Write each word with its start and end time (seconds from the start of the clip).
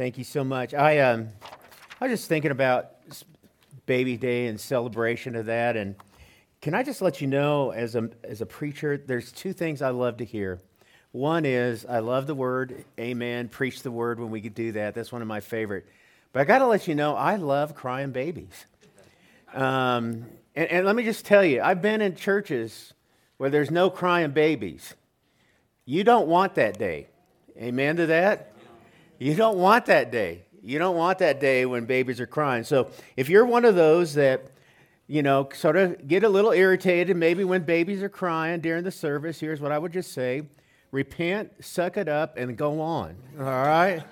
Thank 0.00 0.16
you 0.16 0.24
so 0.24 0.42
much. 0.42 0.72
I 0.72 1.00
um, 1.00 1.28
I 2.00 2.06
was 2.06 2.18
just 2.18 2.26
thinking 2.26 2.52
about 2.52 2.92
Baby 3.84 4.16
Day 4.16 4.46
and 4.46 4.58
celebration 4.58 5.36
of 5.36 5.44
that, 5.44 5.76
and 5.76 5.94
can 6.62 6.72
I 6.72 6.82
just 6.82 7.02
let 7.02 7.20
you 7.20 7.26
know, 7.26 7.72
as 7.72 7.96
a 7.96 8.08
as 8.24 8.40
a 8.40 8.46
preacher, 8.46 8.96
there's 8.96 9.30
two 9.30 9.52
things 9.52 9.82
I 9.82 9.90
love 9.90 10.16
to 10.16 10.24
hear. 10.24 10.58
One 11.12 11.44
is 11.44 11.84
I 11.84 11.98
love 11.98 12.26
the 12.26 12.34
word, 12.34 12.86
Amen. 12.98 13.48
Preach 13.48 13.82
the 13.82 13.90
word 13.90 14.18
when 14.18 14.30
we 14.30 14.40
could 14.40 14.54
do 14.54 14.72
that. 14.72 14.94
That's 14.94 15.12
one 15.12 15.20
of 15.20 15.28
my 15.28 15.40
favorite. 15.40 15.84
But 16.32 16.40
I 16.40 16.44
got 16.44 16.60
to 16.60 16.66
let 16.66 16.88
you 16.88 16.94
know, 16.94 17.14
I 17.14 17.36
love 17.36 17.74
crying 17.74 18.10
babies. 18.10 18.64
Um, 19.52 20.24
and, 20.56 20.70
and 20.70 20.86
let 20.86 20.96
me 20.96 21.04
just 21.04 21.26
tell 21.26 21.44
you, 21.44 21.60
I've 21.60 21.82
been 21.82 22.00
in 22.00 22.16
churches 22.16 22.94
where 23.36 23.50
there's 23.50 23.70
no 23.70 23.90
crying 23.90 24.30
babies. 24.30 24.94
You 25.84 26.04
don't 26.04 26.26
want 26.26 26.54
that 26.54 26.78
day. 26.78 27.08
Amen 27.58 27.96
to 27.96 28.06
that? 28.06 28.49
You 29.20 29.34
don't 29.34 29.58
want 29.58 29.86
that 29.86 30.10
day. 30.10 30.44
You 30.62 30.78
don't 30.78 30.96
want 30.96 31.18
that 31.18 31.40
day 31.40 31.66
when 31.66 31.84
babies 31.84 32.20
are 32.20 32.26
crying. 32.26 32.64
So 32.64 32.90
if 33.18 33.28
you're 33.28 33.44
one 33.44 33.66
of 33.66 33.74
those 33.74 34.14
that, 34.14 34.46
you 35.06 35.22
know, 35.22 35.46
sort 35.52 35.76
of 35.76 36.08
get 36.08 36.24
a 36.24 36.28
little 36.28 36.52
irritated, 36.52 37.14
maybe 37.18 37.44
when 37.44 37.62
babies 37.64 38.02
are 38.02 38.08
crying 38.08 38.60
during 38.60 38.82
the 38.82 38.90
service, 38.90 39.38
here's 39.38 39.60
what 39.60 39.72
I 39.72 39.78
would 39.78 39.92
just 39.92 40.12
say 40.12 40.44
repent, 40.90 41.52
suck 41.60 41.98
it 41.98 42.08
up, 42.08 42.38
and 42.38 42.56
go 42.56 42.80
on. 42.80 43.14
All 43.38 43.44
right? 43.44 44.02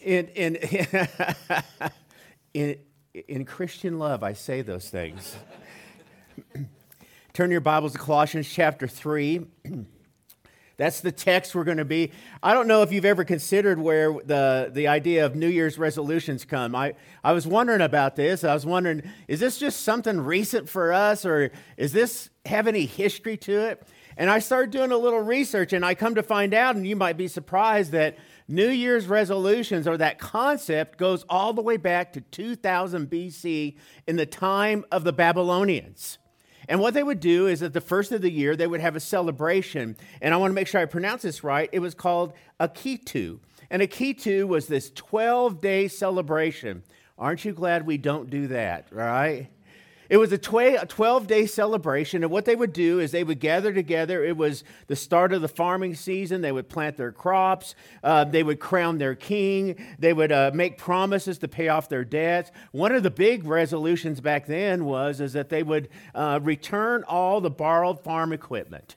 in, 0.00 0.26
in, 0.28 0.56
in, 2.54 2.76
in 3.14 3.44
Christian 3.46 3.98
love, 3.98 4.22
I 4.22 4.34
say 4.34 4.60
those 4.60 4.90
things. 4.90 5.36
Turn 7.32 7.50
your 7.50 7.62
Bibles 7.62 7.92
to 7.92 7.98
Colossians 7.98 8.46
chapter 8.46 8.86
3. 8.86 9.46
That's 10.78 11.00
the 11.00 11.12
text 11.12 11.54
we're 11.54 11.64
going 11.64 11.78
to 11.78 11.86
be. 11.86 12.12
I 12.42 12.52
don't 12.52 12.68
know 12.68 12.82
if 12.82 12.92
you've 12.92 13.06
ever 13.06 13.24
considered 13.24 13.78
where 13.78 14.12
the, 14.12 14.70
the 14.70 14.88
idea 14.88 15.24
of 15.24 15.34
New 15.34 15.48
Year's 15.48 15.78
resolutions 15.78 16.44
come. 16.44 16.74
I, 16.74 16.94
I 17.24 17.32
was 17.32 17.46
wondering 17.46 17.80
about 17.80 18.16
this. 18.16 18.44
I 18.44 18.52
was 18.52 18.66
wondering, 18.66 19.02
is 19.26 19.40
this 19.40 19.58
just 19.58 19.82
something 19.84 20.20
recent 20.20 20.68
for 20.68 20.92
us, 20.92 21.24
or 21.24 21.50
is 21.78 21.92
this 21.92 22.28
have 22.44 22.66
any 22.66 22.84
history 22.84 23.38
to 23.38 23.68
it? 23.68 23.82
And 24.18 24.28
I 24.28 24.38
started 24.38 24.70
doing 24.70 24.92
a 24.92 24.98
little 24.98 25.20
research, 25.20 25.72
and 25.72 25.84
I 25.84 25.94
come 25.94 26.14
to 26.14 26.22
find 26.22 26.52
out, 26.52 26.76
and 26.76 26.86
you 26.86 26.96
might 26.96 27.16
be 27.16 27.28
surprised 27.28 27.92
that 27.92 28.18
New 28.46 28.68
Year's 28.68 29.06
resolutions 29.06 29.88
or 29.88 29.96
that 29.96 30.18
concept 30.18 30.98
goes 30.98 31.24
all 31.28 31.54
the 31.54 31.62
way 31.62 31.78
back 31.78 32.12
to 32.12 32.20
2000 32.20 33.08
BC 33.08 33.76
in 34.06 34.16
the 34.16 34.26
time 34.26 34.84
of 34.92 35.04
the 35.04 35.12
Babylonians. 35.12 36.18
And 36.68 36.80
what 36.80 36.94
they 36.94 37.02
would 37.02 37.20
do 37.20 37.46
is 37.46 37.62
at 37.62 37.72
the 37.72 37.80
first 37.80 38.12
of 38.12 38.22
the 38.22 38.30
year, 38.30 38.56
they 38.56 38.66
would 38.66 38.80
have 38.80 38.96
a 38.96 39.00
celebration. 39.00 39.96
And 40.20 40.34
I 40.34 40.36
want 40.36 40.50
to 40.50 40.54
make 40.54 40.66
sure 40.66 40.80
I 40.80 40.86
pronounce 40.86 41.22
this 41.22 41.44
right. 41.44 41.68
It 41.72 41.78
was 41.78 41.94
called 41.94 42.32
Akitu. 42.60 43.38
And 43.70 43.82
Akitu 43.82 44.46
was 44.46 44.66
this 44.66 44.90
12 44.94 45.60
day 45.60 45.88
celebration. 45.88 46.82
Aren't 47.18 47.44
you 47.44 47.52
glad 47.52 47.86
we 47.86 47.96
don't 47.96 48.28
do 48.30 48.48
that, 48.48 48.88
right? 48.90 49.48
It 50.08 50.18
was 50.18 50.32
a 50.32 50.38
12 50.38 51.26
day 51.26 51.46
celebration, 51.46 52.22
and 52.22 52.30
what 52.30 52.44
they 52.44 52.56
would 52.56 52.72
do 52.72 53.00
is 53.00 53.10
they 53.10 53.24
would 53.24 53.40
gather 53.40 53.72
together. 53.72 54.24
It 54.24 54.36
was 54.36 54.64
the 54.86 54.96
start 54.96 55.32
of 55.32 55.42
the 55.42 55.48
farming 55.48 55.94
season. 55.94 56.40
They 56.40 56.52
would 56.52 56.68
plant 56.68 56.96
their 56.96 57.12
crops, 57.12 57.74
uh, 58.02 58.24
they 58.24 58.42
would 58.42 58.60
crown 58.60 58.98
their 58.98 59.14
king, 59.14 59.76
they 59.98 60.12
would 60.12 60.32
uh, 60.32 60.50
make 60.54 60.78
promises 60.78 61.38
to 61.38 61.48
pay 61.48 61.68
off 61.68 61.88
their 61.88 62.04
debts. 62.04 62.50
One 62.72 62.92
of 62.92 63.02
the 63.02 63.10
big 63.10 63.44
resolutions 63.44 64.20
back 64.20 64.46
then 64.46 64.84
was 64.84 65.20
is 65.20 65.32
that 65.32 65.48
they 65.48 65.62
would 65.62 65.88
uh, 66.14 66.40
return 66.42 67.04
all 67.04 67.40
the 67.40 67.50
borrowed 67.50 68.02
farm 68.02 68.32
equipment. 68.32 68.96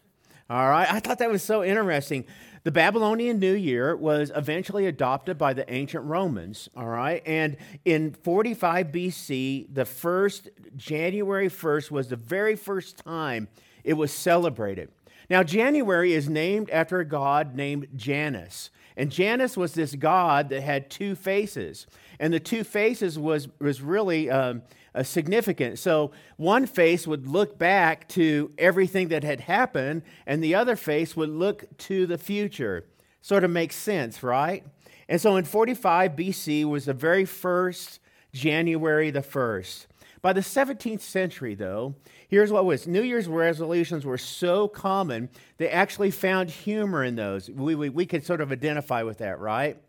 All 0.50 0.68
right, 0.68 0.92
I 0.92 1.00
thought 1.00 1.20
that 1.20 1.30
was 1.30 1.44
so 1.44 1.64
interesting. 1.64 2.26
The 2.64 2.72
Babylonian 2.72 3.40
New 3.40 3.54
Year 3.54 3.96
was 3.96 4.32
eventually 4.36 4.86
adopted 4.86 5.38
by 5.38 5.54
the 5.54 5.72
ancient 5.72 6.04
Romans, 6.06 6.68
all 6.76 6.88
right? 6.88 7.24
And 7.26 7.56
in 7.86 8.12
45 8.12 8.88
BC, 8.88 9.74
the 9.74 9.86
first, 9.86 10.50
January 10.76 11.50
1st, 11.50 11.92
was 11.92 12.10
the 12.10 12.16
very 12.18 12.56
first 12.56 12.98
time 12.98 13.48
it 13.84 13.94
was 13.94 14.12
celebrated. 14.12 14.90
Now, 15.30 15.44
January 15.44 16.14
is 16.14 16.28
named 16.28 16.70
after 16.70 17.00
a 17.00 17.06
god 17.06 17.56
named 17.56 17.88
Janus. 17.96 18.72
And 18.98 19.12
Janus 19.12 19.56
was 19.56 19.74
this 19.74 19.96
god 19.96 20.50
that 20.50 20.62
had 20.62 20.90
two 20.90 21.16
faces. 21.16 21.88
And 22.20 22.34
the 22.34 22.40
two 22.40 22.66
faces 22.66 23.18
was, 23.18 23.48
was 23.60 23.82
really 23.82 24.30
um, 24.30 24.64
uh, 24.96 25.04
significant. 25.04 25.80
So 25.80 26.12
one 26.38 26.66
face 26.66 27.08
would 27.08 27.28
look 27.28 27.58
back 27.58 28.08
to 28.10 28.52
everything 28.58 29.10
that 29.10 29.24
had 29.24 29.42
happened, 29.42 30.04
and 30.26 30.44
the 30.44 30.56
other 30.56 30.76
face 30.76 31.16
would 31.16 31.30
look 31.30 31.66
to 31.80 32.06
the 32.06 32.18
future. 32.18 32.86
Sort 33.22 33.44
of 33.44 33.52
makes 33.52 33.76
sense, 33.76 34.24
right? 34.24 34.64
And 35.08 35.20
so 35.20 35.36
in 35.36 35.46
45 35.46 36.16
BC 36.16 36.66
was 36.66 36.86
the 36.86 36.94
very 36.94 37.26
first 37.26 38.00
January 38.32 39.12
the 39.12 39.22
1st. 39.22 39.88
By 40.22 40.34
the 40.34 40.42
17th 40.42 41.00
century, 41.00 41.56
though, 41.56 41.96
here's 42.28 42.52
what 42.52 42.66
was 42.66 42.86
New 42.86 43.02
Year's 43.02 43.28
resolutions 43.28 44.06
were 44.06 44.18
so 44.18 44.68
common, 44.68 45.30
they 45.58 45.70
actually 45.70 46.12
found 46.12 46.50
humor 46.50 47.04
in 47.04 47.16
those. 47.16 47.50
We, 47.50 47.74
we, 47.76 47.90
we 47.90 48.06
could 48.06 48.26
sort 48.26 48.42
of 48.42 48.52
identify 48.52 49.04
with 49.04 49.20
that, 49.20 49.40
right? 49.40 49.82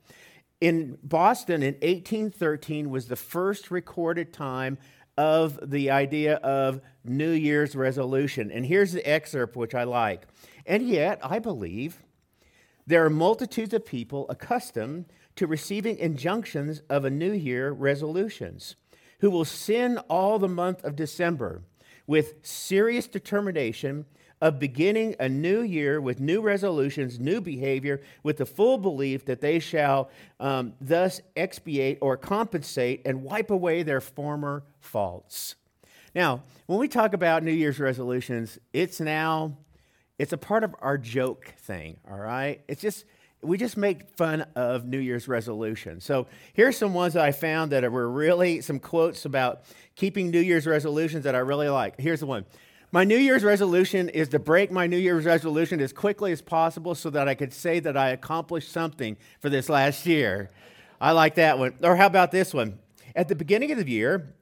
In 0.60 0.98
Boston 1.02 1.62
in 1.62 1.74
1813 1.74 2.90
was 2.90 3.06
the 3.06 3.16
first 3.16 3.70
recorded 3.70 4.32
time 4.32 4.78
of 5.16 5.58
the 5.62 5.90
idea 5.90 6.36
of 6.36 6.80
New 7.04 7.30
Year's 7.30 7.74
resolution. 7.74 8.50
And 8.50 8.64
here's 8.64 8.92
the 8.92 9.08
excerpt, 9.08 9.56
which 9.56 9.74
I 9.74 9.84
like. 9.84 10.22
And 10.66 10.86
yet, 10.86 11.18
I 11.22 11.38
believe 11.38 12.02
there 12.86 13.04
are 13.04 13.10
multitudes 13.10 13.74
of 13.74 13.86
people 13.86 14.26
accustomed 14.28 15.06
to 15.36 15.46
receiving 15.46 15.98
injunctions 15.98 16.82
of 16.90 17.04
a 17.04 17.10
New 17.10 17.32
Year 17.32 17.70
resolutions 17.70 18.76
who 19.20 19.30
will 19.30 19.44
sin 19.44 19.98
all 20.08 20.38
the 20.38 20.48
month 20.48 20.84
of 20.84 20.96
December 20.96 21.62
with 22.06 22.34
serious 22.42 23.06
determination 23.06 24.06
of 24.40 24.58
beginning 24.58 25.14
a 25.20 25.28
new 25.28 25.60
year 25.60 26.00
with 26.00 26.20
new 26.20 26.40
resolutions, 26.40 27.18
new 27.18 27.40
behavior, 27.40 28.00
with 28.22 28.38
the 28.38 28.46
full 28.46 28.78
belief 28.78 29.24
that 29.26 29.40
they 29.40 29.58
shall 29.58 30.10
um, 30.38 30.72
thus 30.80 31.20
expiate 31.36 31.98
or 32.00 32.16
compensate 32.16 33.02
and 33.04 33.22
wipe 33.22 33.50
away 33.50 33.82
their 33.82 34.00
former 34.00 34.64
faults. 34.80 35.56
Now, 36.14 36.42
when 36.66 36.78
we 36.78 36.88
talk 36.88 37.12
about 37.12 37.42
New 37.42 37.52
Year's 37.52 37.78
resolutions, 37.78 38.58
it's 38.72 39.00
now 39.00 39.56
it's 40.18 40.32
a 40.32 40.38
part 40.38 40.64
of 40.64 40.74
our 40.80 40.98
joke 40.98 41.54
thing, 41.58 41.96
all 42.10 42.18
right? 42.18 42.60
It's 42.68 42.82
just 42.82 43.04
we 43.42 43.56
just 43.56 43.76
make 43.76 44.10
fun 44.16 44.44
of 44.54 44.86
New 44.86 44.98
Year's 44.98 45.26
resolutions. 45.28 46.04
So 46.04 46.26
here's 46.52 46.76
some 46.76 46.92
ones 46.92 47.14
that 47.14 47.24
I 47.24 47.32
found 47.32 47.72
that 47.72 47.90
were 47.90 48.10
really 48.10 48.60
some 48.60 48.78
quotes 48.78 49.24
about 49.24 49.62
keeping 49.96 50.30
New 50.30 50.40
Year's 50.40 50.66
resolutions 50.66 51.24
that 51.24 51.34
I 51.34 51.38
really 51.38 51.68
like. 51.68 51.98
Here's 51.98 52.20
the 52.20 52.26
one. 52.26 52.44
My 52.92 53.04
New 53.04 53.16
Year's 53.16 53.44
resolution 53.44 54.08
is 54.08 54.30
to 54.30 54.40
break 54.40 54.72
my 54.72 54.88
New 54.88 54.96
Year's 54.96 55.24
resolution 55.24 55.80
as 55.80 55.92
quickly 55.92 56.32
as 56.32 56.42
possible 56.42 56.96
so 56.96 57.08
that 57.10 57.28
I 57.28 57.36
could 57.36 57.52
say 57.52 57.78
that 57.78 57.96
I 57.96 58.08
accomplished 58.08 58.72
something 58.72 59.16
for 59.38 59.48
this 59.48 59.68
last 59.68 60.06
year. 60.06 60.50
I 61.00 61.12
like 61.12 61.36
that 61.36 61.56
one. 61.56 61.74
Or 61.84 61.94
how 61.94 62.06
about 62.06 62.32
this 62.32 62.52
one? 62.52 62.80
At 63.14 63.28
the 63.28 63.36
beginning 63.36 63.70
of 63.70 63.78
the 63.78 63.88
year, 63.88 64.34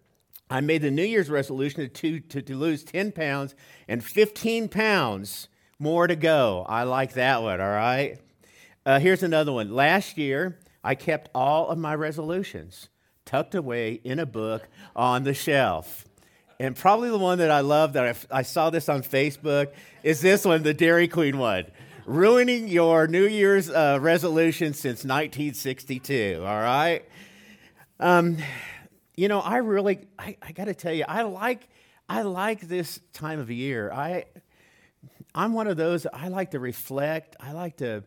I 0.49 0.63
made 0.63 0.81
the 0.81 0.91
New 0.91 1.05
Year's 1.05 1.29
resolution 1.29 1.91
to, 1.91 2.21
to, 2.21 2.41
to 2.41 2.57
lose 2.57 2.85
10 2.85 3.13
pounds 3.13 3.55
and 3.87 4.03
15 4.03 4.69
pounds 4.69 5.49
more 5.79 6.07
to 6.07 6.17
go. 6.17 6.65
I 6.67 6.85
like 6.85 7.13
that 7.13 7.43
one, 7.43 7.61
all 7.61 7.69
right? 7.69 8.19
Uh, 8.87 8.99
here's 8.99 9.23
another 9.23 9.53
one. 9.53 9.75
Last 9.75 10.17
year, 10.17 10.59
I 10.83 10.95
kept 10.95 11.29
all 11.35 11.69
of 11.69 11.77
my 11.77 11.95
resolutions 11.95 12.89
tucked 13.27 13.55
away 13.55 14.01
in 14.05 14.19
a 14.19 14.25
book 14.25 14.69
on 14.97 15.25
the 15.25 15.35
shelf. 15.35 16.07
And 16.61 16.75
probably 16.75 17.09
the 17.09 17.19
one 17.19 17.39
that 17.39 17.53
I 17.53 17.61
love 17.61 17.93
that 17.93 18.05
I, 18.33 18.39
I 18.39 18.43
saw 18.43 18.71
this 18.71 18.89
on 18.89 19.03
Facebook 19.03 19.73
is 20.03 20.21
this 20.21 20.45
one, 20.45 20.65
the 20.65 20.75
Dairy 20.75 21.07
Queen 21.07 21.39
one. 21.39 21.67
Ruining 22.05 22.67
your 22.67 23.07
New 23.07 23.27
Year's 23.27 23.71
uh, 23.71 23.99
resolution 24.01 24.73
since 24.73 25.05
1962, 25.05 26.43
all 26.45 26.61
right? 26.61 27.05
Um, 28.01 28.39
you 29.15 29.29
know, 29.29 29.41
I 29.41 29.59
really, 29.59 30.01
I, 30.19 30.37
I 30.43 30.53
got 30.53 30.65
to 30.65 30.75
tell 30.75 30.93
you, 30.93 31.05
I 31.07 31.23
like, 31.23 31.69
I 32.09 32.23
like 32.23 32.63
this 32.63 32.99
time 33.13 33.39
of 33.39 33.51
year. 33.51 33.93
I, 33.93 34.25
I'm 35.35 35.53
one 35.53 35.69
of 35.69 35.77
those. 35.77 36.07
I 36.13 36.27
like 36.29 36.53
to 36.53 36.59
reflect. 36.59 37.37
I 37.39 37.53
like 37.53 37.77
to, 37.77 38.03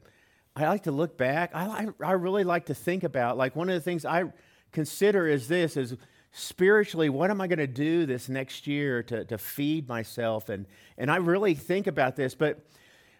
I 0.57 0.67
like 0.67 0.83
to 0.83 0.91
look 0.91 1.17
back. 1.17 1.51
I, 1.53 1.87
I 2.03 2.11
really 2.13 2.43
like 2.43 2.65
to 2.65 2.73
think 2.73 3.03
about. 3.03 3.37
Like 3.37 3.55
one 3.55 3.69
of 3.69 3.75
the 3.75 3.81
things 3.81 4.03
I 4.03 4.25
consider 4.71 5.27
is 5.27 5.47
this: 5.47 5.77
is 5.77 5.95
spiritually, 6.31 7.09
what 7.09 7.29
am 7.29 7.41
I 7.41 7.47
going 7.47 7.59
to 7.59 7.67
do 7.67 8.05
this 8.05 8.29
next 8.29 8.67
year 8.67 9.03
to, 9.03 9.25
to 9.25 9.37
feed 9.37 9.87
myself? 9.87 10.49
And, 10.49 10.65
and 10.97 11.11
I 11.11 11.17
really 11.17 11.53
think 11.53 11.87
about 11.87 12.15
this, 12.15 12.35
but 12.35 12.65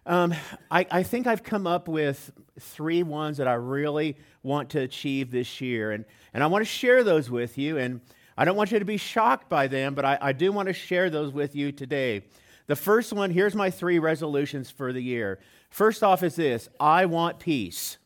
um, 0.06 0.34
I, 0.72 0.88
I 0.90 1.04
think 1.04 1.28
I've 1.28 1.44
come 1.44 1.68
up 1.68 1.88
with 1.88 2.32
three 2.60 3.04
ones 3.04 3.38
that 3.38 3.48
I 3.48 3.54
really 3.54 4.18
want 4.44 4.72
to 4.72 4.80
achieve 4.80 5.30
this 5.30 5.62
year. 5.62 5.92
And, 5.92 6.06
and 6.34 6.44
I 6.44 6.48
want 6.48 6.62
to 6.62 6.70
share 6.70 7.04
those 7.04 7.30
with 7.30 7.58
you. 7.58 7.78
And 7.78 8.02
I 8.38 8.46
don't 8.46 8.56
want 8.56 8.72
you 8.72 8.80
to 8.80 8.86
be 8.86 8.98
shocked 8.98 9.50
by 9.50 9.68
them, 9.68 9.94
but 9.94 10.06
I, 10.06 10.18
I 10.22 10.32
do 10.34 10.52
want 10.52 10.68
to 10.68 10.74
share 10.74 11.10
those 11.10 11.32
with 11.32 11.56
you 11.56 11.72
today. 11.72 12.24
The 12.68 12.76
first 12.76 13.12
one 13.14 13.32
here's 13.32 13.54
my 13.54 13.70
three 13.70 14.00
resolutions 14.00 14.72
for 14.72 14.94
the 14.94 15.02
year. 15.02 15.40
First 15.70 16.04
off, 16.04 16.24
is 16.24 16.36
this 16.36 16.70
I 16.80 17.06
want 17.06 17.40
peace. 17.40 17.98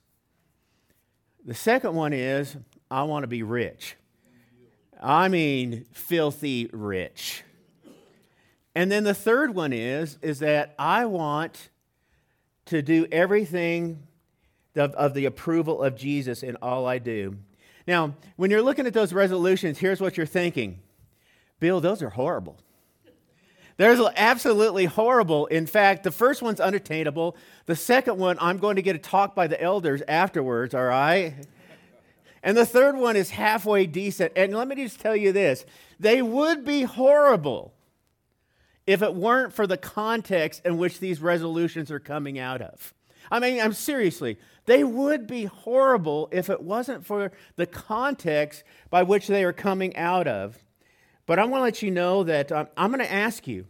The 1.46 1.54
second 1.54 1.94
one 1.94 2.12
is, 2.12 2.57
I 2.90 3.04
want 3.04 3.24
to 3.24 3.28
be 3.28 3.44
rich. 3.44 3.96
I 5.01 5.27
mean, 5.27 5.86
filthy 5.92 6.69
rich. 6.71 7.44
And 8.74 8.92
then 8.92 9.03
the 9.03 9.13
third 9.13 9.56
one 9.56 9.71
is, 9.71 10.18
is 10.21 10.39
that 10.39 10.75
I 10.77 11.06
want 11.06 11.69
to 12.65 12.81
do 12.81 13.07
everything 13.12 14.03
of, 14.75 14.94
of 14.94 15.13
the 15.13 15.25
approval 15.25 15.81
of 15.81 15.95
Jesus 15.95 16.44
in 16.44 16.57
all 16.62 16.86
I 16.86 17.00
do. 17.00 17.38
Now, 17.88 18.15
when 18.36 18.51
you're 18.51 18.62
looking 18.62 18.88
at 18.88 18.94
those 18.94 19.13
resolutions, 19.13 19.77
here's 19.77 20.01
what 20.01 20.18
you're 20.18 20.25
thinking 20.25 20.80
Bill, 21.59 21.80
those 21.80 22.01
are 22.01 22.09
horrible. 22.09 22.57
There's 23.77 24.00
absolutely 24.15 24.86
horrible. 24.86 25.47
In 25.47 25.65
fact, 25.65 26.03
the 26.03 26.12
first 26.12 26.42
one's 26.42 26.62
unattainable. 26.62 27.36
The 27.65 27.75
second 27.75 28.18
one, 28.18 28.38
I'm 28.39 28.57
going 28.57 28.77
to 28.77 28.81
get 28.81 28.95
a 28.95 29.00
talk 29.00 29.36
by 29.36 29.47
the 29.47 29.62
elders 29.62 30.01
afterwards, 30.07 30.74
all 30.74 30.86
right? 30.86 31.33
And 32.45 32.56
the 32.56 32.65
third 32.65 32.95
one 32.95 33.15
is 33.15 33.31
halfway 33.31 33.88
decent. 33.88 34.31
And 34.36 34.56
let 34.56 34.68
me 34.68 34.75
just 34.75 35.00
tell 35.00 35.15
you 35.15 35.31
this 35.31 35.65
they 36.00 36.21
would 36.21 36.63
be 36.63 36.83
horrible 36.83 37.74
if 38.86 39.01
it 39.01 39.15
weren't 39.15 39.51
for 39.51 39.65
the 39.65 39.77
context 39.77 40.62
in 40.63 40.77
which 40.77 41.00
these 41.00 41.19
resolutions 41.19 41.89
are 41.89 42.00
coming 42.00 42.38
out 42.38 42.62
of. 42.62 42.94
I 43.31 43.39
mean, 43.39 43.59
I'm 43.59 43.74
seriously, 43.74 44.38
they 44.68 44.83
would 44.83 45.25
be 45.25 45.45
horrible 45.45 46.30
if 46.31 46.51
it 46.51 46.62
wasn't 46.62 47.03
for 47.03 47.31
the 47.56 47.65
context 47.65 48.63
by 48.92 49.01
which 49.01 49.25
they 49.25 49.44
are 49.44 49.51
coming 49.51 49.97
out 49.97 50.27
of. 50.27 50.63
But 51.25 51.39
I 51.39 51.45
want 51.45 51.62
to 51.62 51.63
let 51.63 51.81
you 51.81 51.89
know 51.89 52.24
that 52.25 52.51
um, 52.51 52.68
I'm 52.77 52.92
going 52.92 53.03
to 53.03 53.12
ask 53.12 53.47
you, 53.47 53.65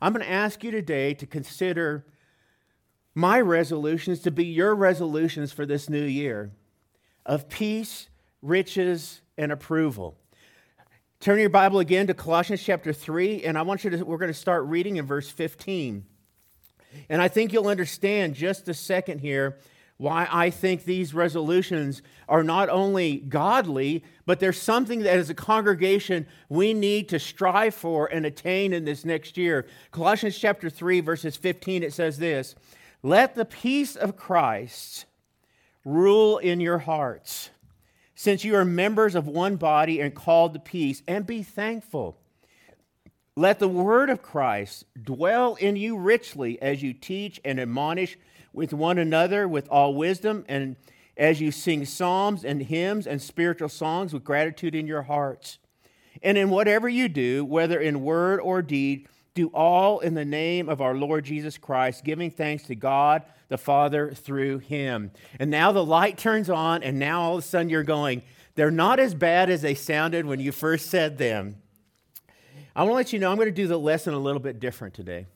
I'm 0.00 0.12
going 0.12 0.24
to 0.24 0.30
ask 0.30 0.62
you 0.62 0.70
today 0.70 1.14
to 1.14 1.26
consider 1.26 2.06
my 3.12 3.40
resolutions 3.40 4.20
to 4.20 4.30
be 4.30 4.44
your 4.44 4.76
resolutions 4.76 5.50
for 5.50 5.66
this 5.66 5.90
new 5.90 6.04
year 6.04 6.52
of 7.26 7.48
peace, 7.48 8.08
riches, 8.42 9.20
and 9.36 9.52
approval. 9.52 10.16
Turn 11.20 11.40
your 11.40 11.48
Bible 11.48 11.78
again 11.78 12.06
to 12.08 12.14
Colossians 12.14 12.62
chapter 12.62 12.92
3, 12.92 13.44
and 13.44 13.56
I 13.56 13.62
want 13.62 13.82
you 13.84 13.90
to, 13.90 14.02
we're 14.04 14.18
going 14.18 14.32
to 14.32 14.38
start 14.38 14.64
reading 14.66 14.96
in 14.96 15.06
verse 15.06 15.30
15. 15.30 16.04
And 17.08 17.22
I 17.22 17.28
think 17.28 17.52
you'll 17.52 17.68
understand 17.68 18.34
just 18.34 18.68
a 18.68 18.74
second 18.74 19.20
here 19.20 19.58
why 19.96 20.28
I 20.30 20.50
think 20.50 20.84
these 20.84 21.14
resolutions 21.14 22.02
are 22.28 22.42
not 22.42 22.68
only 22.68 23.18
godly, 23.18 24.04
but 24.26 24.40
there's 24.40 24.60
something 24.60 25.00
that 25.00 25.16
as 25.16 25.30
a 25.30 25.34
congregation 25.34 26.26
we 26.48 26.74
need 26.74 27.08
to 27.10 27.18
strive 27.18 27.74
for 27.74 28.06
and 28.12 28.26
attain 28.26 28.72
in 28.72 28.84
this 28.84 29.04
next 29.04 29.36
year. 29.36 29.66
Colossians 29.92 30.36
chapter 30.36 30.68
3, 30.68 31.00
verses 31.00 31.36
15, 31.36 31.84
it 31.84 31.92
says 31.92 32.18
this 32.18 32.56
Let 33.02 33.34
the 33.34 33.44
peace 33.44 33.94
of 33.94 34.16
Christ 34.16 35.06
rule 35.84 36.38
in 36.38 36.60
your 36.60 36.78
hearts, 36.78 37.50
since 38.14 38.44
you 38.44 38.56
are 38.56 38.64
members 38.64 39.14
of 39.14 39.26
one 39.26 39.56
body 39.56 40.00
and 40.00 40.14
called 40.14 40.54
to 40.54 40.60
peace, 40.60 41.02
and 41.06 41.26
be 41.26 41.42
thankful. 41.42 42.18
Let 43.36 43.58
the 43.58 43.68
word 43.68 44.10
of 44.10 44.22
Christ 44.22 44.84
dwell 45.00 45.56
in 45.56 45.76
you 45.76 45.96
richly 45.98 46.60
as 46.62 46.82
you 46.82 46.92
teach 46.92 47.40
and 47.44 47.58
admonish 47.58 48.16
with 48.52 48.72
one 48.72 48.98
another 48.98 49.48
with 49.48 49.68
all 49.68 49.94
wisdom, 49.94 50.44
and 50.48 50.76
as 51.16 51.40
you 51.40 51.50
sing 51.50 51.84
psalms 51.84 52.44
and 52.44 52.62
hymns 52.62 53.06
and 53.06 53.20
spiritual 53.20 53.68
songs 53.68 54.12
with 54.12 54.24
gratitude 54.24 54.74
in 54.74 54.86
your 54.86 55.02
hearts. 55.02 55.58
And 56.22 56.38
in 56.38 56.48
whatever 56.48 56.88
you 56.88 57.08
do, 57.08 57.44
whether 57.44 57.78
in 57.78 58.02
word 58.02 58.40
or 58.40 58.62
deed, 58.62 59.08
do 59.34 59.48
all 59.48 59.98
in 59.98 60.14
the 60.14 60.24
name 60.24 60.68
of 60.68 60.80
our 60.80 60.94
Lord 60.94 61.24
Jesus 61.24 61.58
Christ, 61.58 62.04
giving 62.04 62.30
thanks 62.30 62.62
to 62.64 62.76
God 62.76 63.22
the 63.48 63.58
Father 63.58 64.12
through 64.12 64.58
him. 64.58 65.10
And 65.40 65.50
now 65.50 65.72
the 65.72 65.84
light 65.84 66.16
turns 66.16 66.48
on, 66.48 66.84
and 66.84 67.00
now 67.00 67.22
all 67.22 67.32
of 67.34 67.40
a 67.40 67.42
sudden 67.42 67.68
you're 67.68 67.82
going, 67.82 68.22
they're 68.54 68.70
not 68.70 69.00
as 69.00 69.12
bad 69.12 69.50
as 69.50 69.60
they 69.60 69.74
sounded 69.74 70.24
when 70.24 70.38
you 70.38 70.52
first 70.52 70.88
said 70.88 71.18
them. 71.18 71.56
I 72.76 72.82
want 72.82 72.92
to 72.92 72.96
let 72.96 73.12
you 73.12 73.18
know 73.18 73.30
I'm 73.30 73.36
going 73.36 73.48
to 73.48 73.52
do 73.52 73.66
the 73.66 73.78
lesson 73.78 74.14
a 74.14 74.18
little 74.18 74.40
bit 74.40 74.60
different 74.60 74.94
today. 74.94 75.26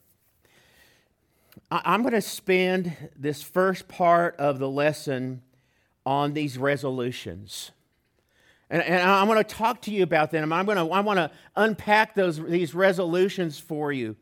I'm 1.71 2.03
going 2.03 2.15
to 2.15 2.21
spend 2.21 2.97
this 3.17 3.43
first 3.43 3.89
part 3.89 4.37
of 4.37 4.61
the 4.61 4.69
lesson 4.69 5.43
on 6.07 6.35
these 6.35 6.57
resolutions. 6.57 7.73
And, 8.71 8.83
and 8.83 9.03
I'm 9.03 9.27
going 9.27 9.39
to 9.39 9.45
talk 9.45 9.83
to 9.83 9.91
you 9.91 10.03
about 10.03 10.31
them. 10.31 10.53
I'm 10.53 10.67
going 10.67 10.77
to, 10.77 10.93
I 10.93 11.01
want 11.01 11.19
to 11.19 11.31
unpack 11.57 12.15
those, 12.15 12.43
these 12.45 12.75
resolutions 12.75 13.59
for 13.59 13.93
you. 13.93 14.17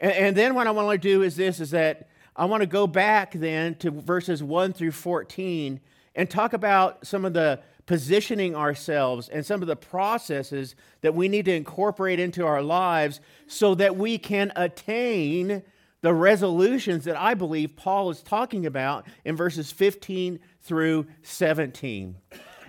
And, 0.00 0.12
and 0.12 0.36
then 0.36 0.54
what 0.54 0.66
I 0.66 0.70
want 0.70 0.90
to 0.90 0.98
do 0.98 1.22
is 1.22 1.36
this, 1.36 1.60
is 1.60 1.70
that 1.72 2.08
I 2.36 2.44
want 2.44 2.62
to 2.62 2.66
go 2.66 2.86
back 2.86 3.32
then 3.32 3.74
to 3.76 3.90
verses 3.90 4.42
1 4.42 4.72
through 4.72 4.92
14 4.92 5.80
and 6.14 6.30
talk 6.30 6.52
about 6.52 7.06
some 7.06 7.24
of 7.24 7.32
the 7.32 7.60
positioning 7.86 8.54
ourselves 8.54 9.28
and 9.28 9.44
some 9.44 9.62
of 9.62 9.68
the 9.68 9.76
processes 9.76 10.76
that 11.00 11.14
we 11.14 11.28
need 11.28 11.44
to 11.46 11.54
incorporate 11.54 12.20
into 12.20 12.46
our 12.46 12.62
lives 12.62 13.20
so 13.48 13.74
that 13.74 13.96
we 13.96 14.16
can 14.16 14.52
attain 14.54 15.62
the 16.02 16.14
resolutions 16.14 17.04
that 17.04 17.16
I 17.16 17.34
believe 17.34 17.76
Paul 17.76 18.10
is 18.10 18.22
talking 18.22 18.64
about 18.64 19.06
in 19.24 19.36
verses 19.36 19.72
15 19.72 20.38
through 20.62 21.06
17. 21.22 22.16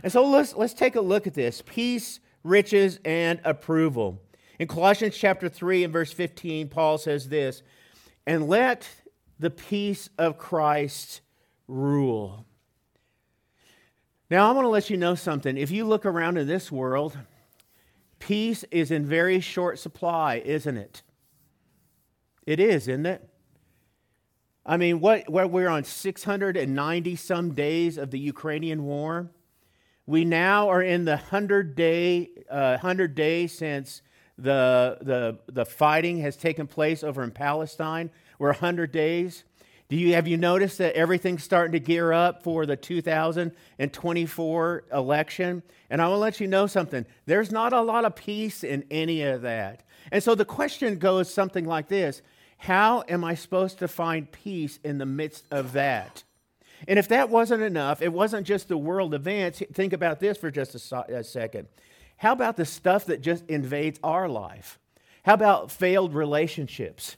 And 0.03 0.12
so 0.12 0.25
let's, 0.27 0.56
let's 0.56 0.74
take 0.74 0.95
a 0.95 1.01
look 1.01 1.27
at 1.27 1.33
this 1.33 1.62
peace, 1.62 2.19
riches, 2.44 3.00
and 3.06 3.39
approval. 3.44 4.21
In 4.59 4.68
Colossians 4.68 5.18
chapter 5.18 5.50
3 5.50 5.83
and 5.83 5.94
verse 5.94 6.12
15, 6.12 6.69
Paul 6.69 6.98
says 6.98 7.30
this 7.30 7.63
And 8.25 8.48
let 8.48 8.88
the 9.39 9.50
peace 9.50 10.09
of 10.18 10.38
Christ 10.38 11.21
rule. 11.68 12.45
Now, 14.30 14.48
I 14.48 14.53
want 14.53 14.65
to 14.65 14.69
let 14.69 14.89
you 14.89 14.98
know 14.98 15.15
something. 15.15 15.57
If 15.57 15.71
you 15.71 15.83
look 15.83 16.06
around 16.06 16.38
in 16.38 16.47
this 16.47 16.71
world, 16.71 17.18
peace 18.19 18.63
is 18.71 18.89
in 18.89 19.06
very 19.06 19.42
short 19.42 19.77
supply, 19.77 20.42
isn't 20.45 20.77
it? 20.77 21.01
It 22.45 22.59
is, 22.59 22.88
isn't 22.88 23.06
it? 23.06 23.27
I 24.65 24.77
mean, 24.77 25.00
what, 25.00 25.27
what 25.30 25.50
we're 25.50 25.68
on 25.68 25.83
690 25.83 27.15
some 27.15 27.54
days 27.54 27.97
of 27.97 28.12
the 28.12 28.19
Ukrainian 28.19 28.83
war. 28.83 29.31
We 30.06 30.25
now 30.25 30.69
are 30.69 30.81
in 30.81 31.06
the 31.06 31.15
100 31.15 31.75
day, 31.75 32.30
uh, 32.50 32.71
100 32.71 33.15
days 33.15 33.57
since 33.57 34.01
the, 34.38 34.98
the, 35.01 35.39
the 35.51 35.65
fighting 35.65 36.19
has 36.19 36.36
taken 36.36 36.68
place 36.68 37.03
over 37.03 37.24
in 37.24 37.31
Palestine. 37.31 38.09
We're 38.39 38.50
100 38.50 38.92
days. 38.92 39.44
Do 39.89 39.98
you, 39.98 40.13
have 40.13 40.27
you 40.27 40.38
noticed 40.38 40.77
that 40.77 40.95
everything's 40.95 41.44
starting 41.44 41.74
to 41.74 41.80
gear 41.80 42.13
up 42.13 42.44
for 42.44 42.65
the 42.65 42.77
2024 42.77 44.83
election? 44.94 45.63
And 45.89 46.01
I 46.01 46.07
will 46.07 46.18
let 46.18 46.39
you 46.39 46.47
know 46.47 46.65
something. 46.65 47.06
There's 47.26 47.52
not 47.52 47.73
a 47.73 47.81
lot 47.81 48.06
of 48.06 48.16
peace 48.16 48.64
in 48.64 48.85
any 48.90 49.21
of 49.23 49.42
that. 49.42 49.83
And 50.11 50.23
so 50.23 50.33
the 50.33 50.45
question 50.45 50.97
goes 50.97 51.31
something 51.31 51.66
like 51.66 51.90
this 51.90 52.21
How 52.57 53.04
am 53.09 53.26
I 53.26 53.35
supposed 53.35 53.80
to 53.80 53.90
find 53.90 54.31
peace 54.31 54.80
in 54.83 54.97
the 54.97 55.06
midst 55.06 55.45
of 55.52 55.73
that? 55.73 56.23
And 56.88 56.97
if 56.97 57.07
that 57.09 57.30
wasn't 57.30 57.64
enough, 57.64 58.02
it 58.02 58.11
wasn't 58.11 58.47
just 58.47 58.68
the 58.68 58.78
world 58.78 59.14
events. 59.14 59.61
Think 59.73 59.94
about 59.94 60.19
this 60.19 60.38
for 60.38 60.52
just 60.52 60.92
a, 60.92 61.18
a 61.18 61.23
second. 61.23 61.68
How 62.18 62.33
about 62.33 62.57
the 62.57 62.66
stuff 62.66 63.06
that 63.06 63.21
just 63.21 63.45
invades 63.47 64.00
our 64.04 64.28
life? 64.28 64.80
How 65.23 65.33
about 65.33 65.71
failed 65.71 66.14
relationships? 66.14 67.18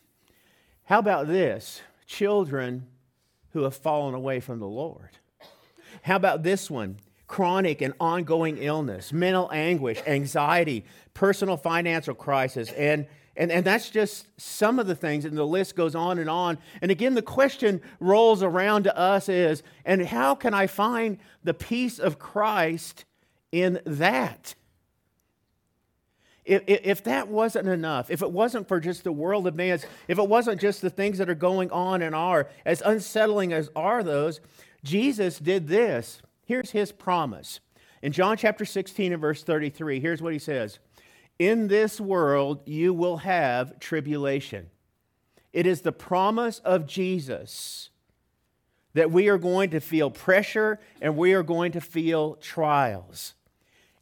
How 0.85 0.99
about 0.99 1.27
this? 1.27 1.81
children 2.13 2.87
who 3.51 3.63
have 3.63 3.75
fallen 3.75 4.13
away 4.13 4.39
from 4.39 4.59
the 4.59 4.67
Lord. 4.67 5.09
How 6.03 6.15
about 6.15 6.43
this 6.43 6.69
one? 6.69 6.97
Chronic 7.27 7.81
and 7.81 7.93
ongoing 7.99 8.57
illness, 8.57 9.11
mental 9.11 9.49
anguish, 9.51 9.99
anxiety, 10.05 10.85
personal 11.13 11.57
financial 11.57 12.13
crisis, 12.13 12.71
and 12.71 13.07
and, 13.35 13.51
and 13.51 13.65
that's 13.65 13.89
just 13.89 14.27
some 14.39 14.77
of 14.77 14.85
the 14.85 14.95
things, 14.95 15.25
and 15.25 15.35
the 15.35 15.45
list 15.45 15.75
goes 15.75 15.95
on 15.95 16.19
and 16.19 16.29
on. 16.29 16.59
And 16.81 16.91
again, 16.91 17.15
the 17.15 17.21
question 17.21 17.81
rolls 17.99 18.43
around 18.43 18.83
to 18.83 18.95
us 18.97 19.27
is, 19.27 19.63
and 19.85 20.05
how 20.05 20.35
can 20.35 20.53
I 20.53 20.67
find 20.67 21.17
the 21.43 21.53
peace 21.53 21.97
of 21.97 22.19
Christ 22.19 23.05
in 23.51 23.79
that? 23.85 24.53
If, 26.45 26.63
if 26.67 27.03
that 27.05 27.29
wasn't 27.29 27.69
enough, 27.69 28.11
if 28.11 28.21
it 28.21 28.31
wasn't 28.31 28.67
for 28.67 28.79
just 28.79 29.03
the 29.03 29.11
world 29.11 29.47
events, 29.47 29.85
if 30.07 30.19
it 30.19 30.27
wasn't 30.27 30.59
just 30.59 30.81
the 30.81 30.89
things 30.89 31.17
that 31.17 31.29
are 31.29 31.35
going 31.35 31.71
on 31.71 32.01
and 32.01 32.13
are, 32.13 32.49
as 32.65 32.81
unsettling 32.85 33.53
as 33.53 33.69
are 33.75 34.03
those, 34.03 34.41
Jesus 34.83 35.39
did 35.39 35.67
this. 35.67 36.21
Here's 36.45 36.71
his 36.71 36.91
promise. 36.91 37.61
In 38.01 38.11
John 38.11 38.35
chapter 38.35 38.65
16 38.65 39.13
and 39.13 39.21
verse 39.21 39.43
33, 39.43 40.01
here's 40.01 40.21
what 40.21 40.33
he 40.33 40.39
says 40.39 40.79
In 41.39 41.67
this 41.67 41.99
world 41.99 42.61
you 42.65 42.93
will 42.93 43.17
have 43.17 43.79
tribulation. 43.79 44.69
It 45.51 45.67
is 45.67 45.81
the 45.81 45.91
promise 45.91 46.59
of 46.59 46.87
Jesus 46.87 47.89
that 48.93 49.11
we 49.11 49.27
are 49.27 49.37
going 49.37 49.71
to 49.71 49.79
feel 49.79 50.11
pressure 50.11 50.79
and 51.01 51.17
we 51.17 51.33
are 51.33 51.43
going 51.43 51.71
to 51.71 51.81
feel 51.81 52.35
trials. 52.35 53.33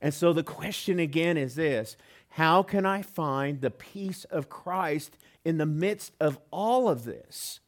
And 0.01 0.13
so 0.13 0.33
the 0.33 0.43
question 0.43 0.99
again 0.99 1.37
is 1.37 1.55
this 1.55 1.97
how 2.29 2.63
can 2.63 2.85
I 2.85 3.01
find 3.01 3.59
the 3.59 3.71
peace 3.71 4.23
of 4.25 4.49
Christ 4.49 5.17
in 5.43 5.57
the 5.57 5.65
midst 5.65 6.13
of 6.19 6.39
all 6.49 6.87
of 6.87 7.03
this? 7.03 7.59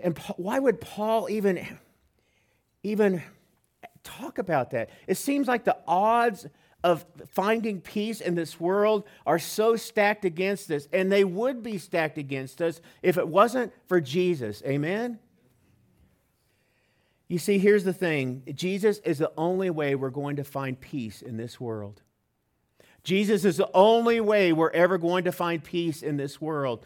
And 0.00 0.18
why 0.36 0.58
would 0.58 0.80
Paul 0.80 1.28
even, 1.30 1.78
even 2.82 3.22
talk 4.08 4.38
about 4.38 4.70
that. 4.70 4.90
It 5.06 5.16
seems 5.16 5.48
like 5.48 5.64
the 5.64 5.76
odds 5.86 6.46
of 6.84 7.04
finding 7.32 7.80
peace 7.80 8.20
in 8.20 8.34
this 8.34 8.60
world 8.60 9.04
are 9.26 9.38
so 9.38 9.76
stacked 9.76 10.24
against 10.24 10.70
us, 10.70 10.88
and 10.92 11.10
they 11.10 11.24
would 11.24 11.62
be 11.62 11.78
stacked 11.78 12.18
against 12.18 12.62
us 12.62 12.80
if 13.02 13.18
it 13.18 13.26
wasn't 13.26 13.72
for 13.86 14.00
Jesus. 14.00 14.62
Amen? 14.64 15.18
You 17.26 17.38
see, 17.38 17.58
here's 17.58 17.84
the 17.84 17.92
thing 17.92 18.42
Jesus 18.54 18.98
is 18.98 19.18
the 19.18 19.32
only 19.36 19.70
way 19.70 19.94
we're 19.94 20.10
going 20.10 20.36
to 20.36 20.44
find 20.44 20.80
peace 20.80 21.20
in 21.20 21.36
this 21.36 21.60
world. 21.60 22.02
Jesus 23.04 23.44
is 23.44 23.56
the 23.56 23.70
only 23.74 24.20
way 24.20 24.52
we're 24.52 24.70
ever 24.70 24.98
going 24.98 25.24
to 25.24 25.32
find 25.32 25.62
peace 25.62 26.02
in 26.02 26.16
this 26.16 26.40
world. 26.40 26.84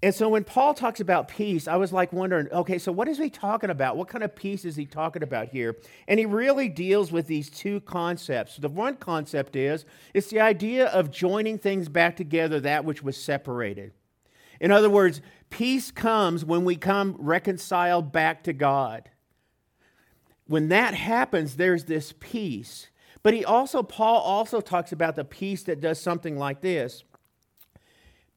And 0.00 0.14
so 0.14 0.28
when 0.28 0.44
Paul 0.44 0.74
talks 0.74 1.00
about 1.00 1.26
peace, 1.26 1.66
I 1.66 1.74
was 1.76 1.92
like 1.92 2.12
wondering, 2.12 2.48
okay, 2.52 2.78
so 2.78 2.92
what 2.92 3.08
is 3.08 3.18
he 3.18 3.30
talking 3.30 3.70
about? 3.70 3.96
What 3.96 4.06
kind 4.06 4.22
of 4.22 4.36
peace 4.36 4.64
is 4.64 4.76
he 4.76 4.86
talking 4.86 5.24
about 5.24 5.48
here? 5.48 5.76
And 6.06 6.20
he 6.20 6.26
really 6.26 6.68
deals 6.68 7.10
with 7.10 7.26
these 7.26 7.50
two 7.50 7.80
concepts. 7.80 8.56
The 8.56 8.68
one 8.68 8.96
concept 8.96 9.56
is 9.56 9.84
it's 10.14 10.30
the 10.30 10.40
idea 10.40 10.86
of 10.86 11.10
joining 11.10 11.58
things 11.58 11.88
back 11.88 12.14
together 12.16 12.60
that 12.60 12.84
which 12.84 13.02
was 13.02 13.16
separated. 13.16 13.92
In 14.60 14.70
other 14.70 14.90
words, 14.90 15.20
peace 15.50 15.90
comes 15.90 16.44
when 16.44 16.64
we 16.64 16.76
come 16.76 17.16
reconciled 17.18 18.12
back 18.12 18.44
to 18.44 18.52
God. 18.52 19.10
When 20.46 20.68
that 20.68 20.94
happens, 20.94 21.56
there's 21.56 21.84
this 21.84 22.14
peace. 22.20 22.88
But 23.24 23.34
he 23.34 23.44
also 23.44 23.82
Paul 23.82 24.20
also 24.20 24.60
talks 24.60 24.92
about 24.92 25.16
the 25.16 25.24
peace 25.24 25.64
that 25.64 25.80
does 25.80 26.00
something 26.00 26.38
like 26.38 26.60
this. 26.60 27.02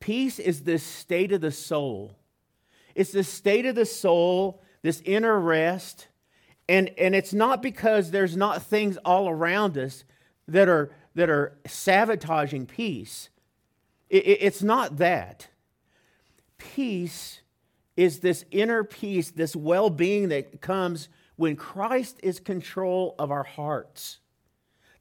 Peace 0.02 0.40
is 0.40 0.64
this 0.64 0.84
state 0.84 1.32
of 1.32 1.40
the 1.40 1.52
soul. 1.52 2.18
It's 2.96 3.12
the 3.12 3.24
state 3.24 3.66
of 3.66 3.76
the 3.76 3.86
soul, 3.86 4.62
this 4.82 5.02
inner 5.06 5.40
rest. 5.40 6.08
And, 6.68 6.90
and 6.98 7.16
it's 7.16 7.34
not 7.34 7.62
because 7.62 8.12
there's 8.12 8.36
not 8.36 8.64
things 8.64 8.98
all 9.06 9.30
around 9.30 9.78
us 9.78 10.04
that 10.48 10.68
are, 10.68 10.92
that 11.16 11.30
are 11.30 11.58
sabotaging 11.66 12.66
peace. 12.66 13.30
It, 14.10 14.26
it, 14.26 14.40
it's 14.42 14.64
not 14.64 14.98
that. 14.98 15.48
Peace 16.58 17.42
is 17.96 18.20
this 18.20 18.44
inner 18.52 18.84
peace, 18.84 19.32
this 19.32 19.56
well 19.56 19.90
being 19.90 20.30
that 20.30 20.62
comes 20.62 21.10
when 21.36 21.56
Christ 21.56 22.20
is 22.24 22.40
control 22.40 23.16
of 23.20 23.32
our 23.32 23.44
hearts. 23.44 24.20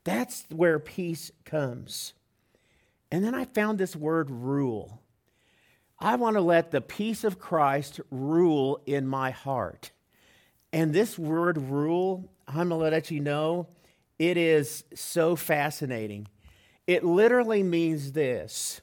That's 0.04 0.45
where 0.50 0.78
peace 0.78 1.30
comes. 1.45 2.12
And 3.11 3.25
then 3.25 3.35
I 3.35 3.45
found 3.45 3.79
this 3.79 3.97
word 3.97 4.31
rule. 4.31 5.02
I 5.99 6.17
want 6.17 6.37
to 6.37 6.40
let 6.40 6.71
the 6.71 6.81
peace 6.81 7.25
of 7.25 7.38
Christ 7.38 8.00
rule 8.11 8.81
in 8.87 9.07
my 9.07 9.31
heart. 9.31 9.90
And 10.73 10.93
this 10.93 11.19
word 11.19 11.59
rule, 11.59 12.31
I'm 12.47 12.69
going 12.69 12.71
to 12.71 12.76
let 12.76 13.11
you 13.11 13.21
know, 13.21 13.69
it 14.19 14.37
is 14.37 14.85
so 14.95 15.37
fascinating. 15.37 16.29
It 16.87 17.05
literally 17.05 17.62
means 17.62 18.12
this 18.12 18.81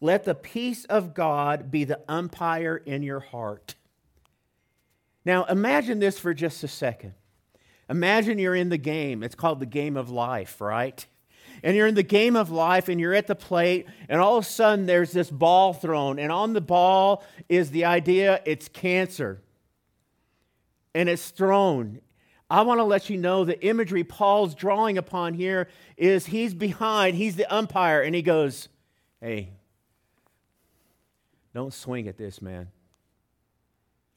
let 0.00 0.24
the 0.24 0.34
peace 0.34 0.84
of 0.86 1.12
God 1.12 1.70
be 1.70 1.84
the 1.84 2.00
umpire 2.08 2.76
in 2.76 3.02
your 3.02 3.20
heart. 3.20 3.74
Now, 5.24 5.44
imagine 5.44 5.98
this 5.98 6.18
for 6.18 6.32
just 6.32 6.64
a 6.64 6.68
second. 6.68 7.14
Imagine 7.88 8.38
you're 8.38 8.54
in 8.54 8.70
the 8.70 8.78
game. 8.78 9.22
It's 9.22 9.34
called 9.34 9.60
the 9.60 9.66
game 9.66 9.96
of 9.96 10.08
life, 10.10 10.60
right? 10.60 11.04
And 11.62 11.76
you're 11.76 11.86
in 11.86 11.94
the 11.94 12.02
game 12.02 12.36
of 12.36 12.50
life 12.50 12.88
and 12.88 13.00
you're 13.00 13.14
at 13.14 13.26
the 13.26 13.34
plate, 13.34 13.86
and 14.08 14.20
all 14.20 14.36
of 14.38 14.44
a 14.44 14.48
sudden 14.48 14.86
there's 14.86 15.12
this 15.12 15.30
ball 15.30 15.72
thrown, 15.72 16.18
and 16.18 16.32
on 16.32 16.52
the 16.52 16.60
ball 16.60 17.24
is 17.48 17.70
the 17.70 17.84
idea 17.84 18.40
it's 18.44 18.68
cancer. 18.68 19.40
And 20.94 21.08
it's 21.08 21.30
thrown. 21.30 22.00
I 22.50 22.62
want 22.62 22.80
to 22.80 22.84
let 22.84 23.08
you 23.08 23.16
know 23.16 23.44
the 23.44 23.64
imagery 23.64 24.02
Paul's 24.02 24.56
drawing 24.56 24.98
upon 24.98 25.34
here 25.34 25.68
is 25.96 26.26
he's 26.26 26.52
behind, 26.52 27.16
he's 27.16 27.36
the 27.36 27.46
umpire, 27.54 28.02
and 28.02 28.12
he 28.12 28.22
goes, 28.22 28.68
Hey, 29.20 29.50
don't 31.54 31.72
swing 31.72 32.08
at 32.08 32.16
this, 32.16 32.42
man. 32.42 32.68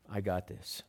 I 0.10 0.22
got 0.22 0.48
this. 0.48 0.84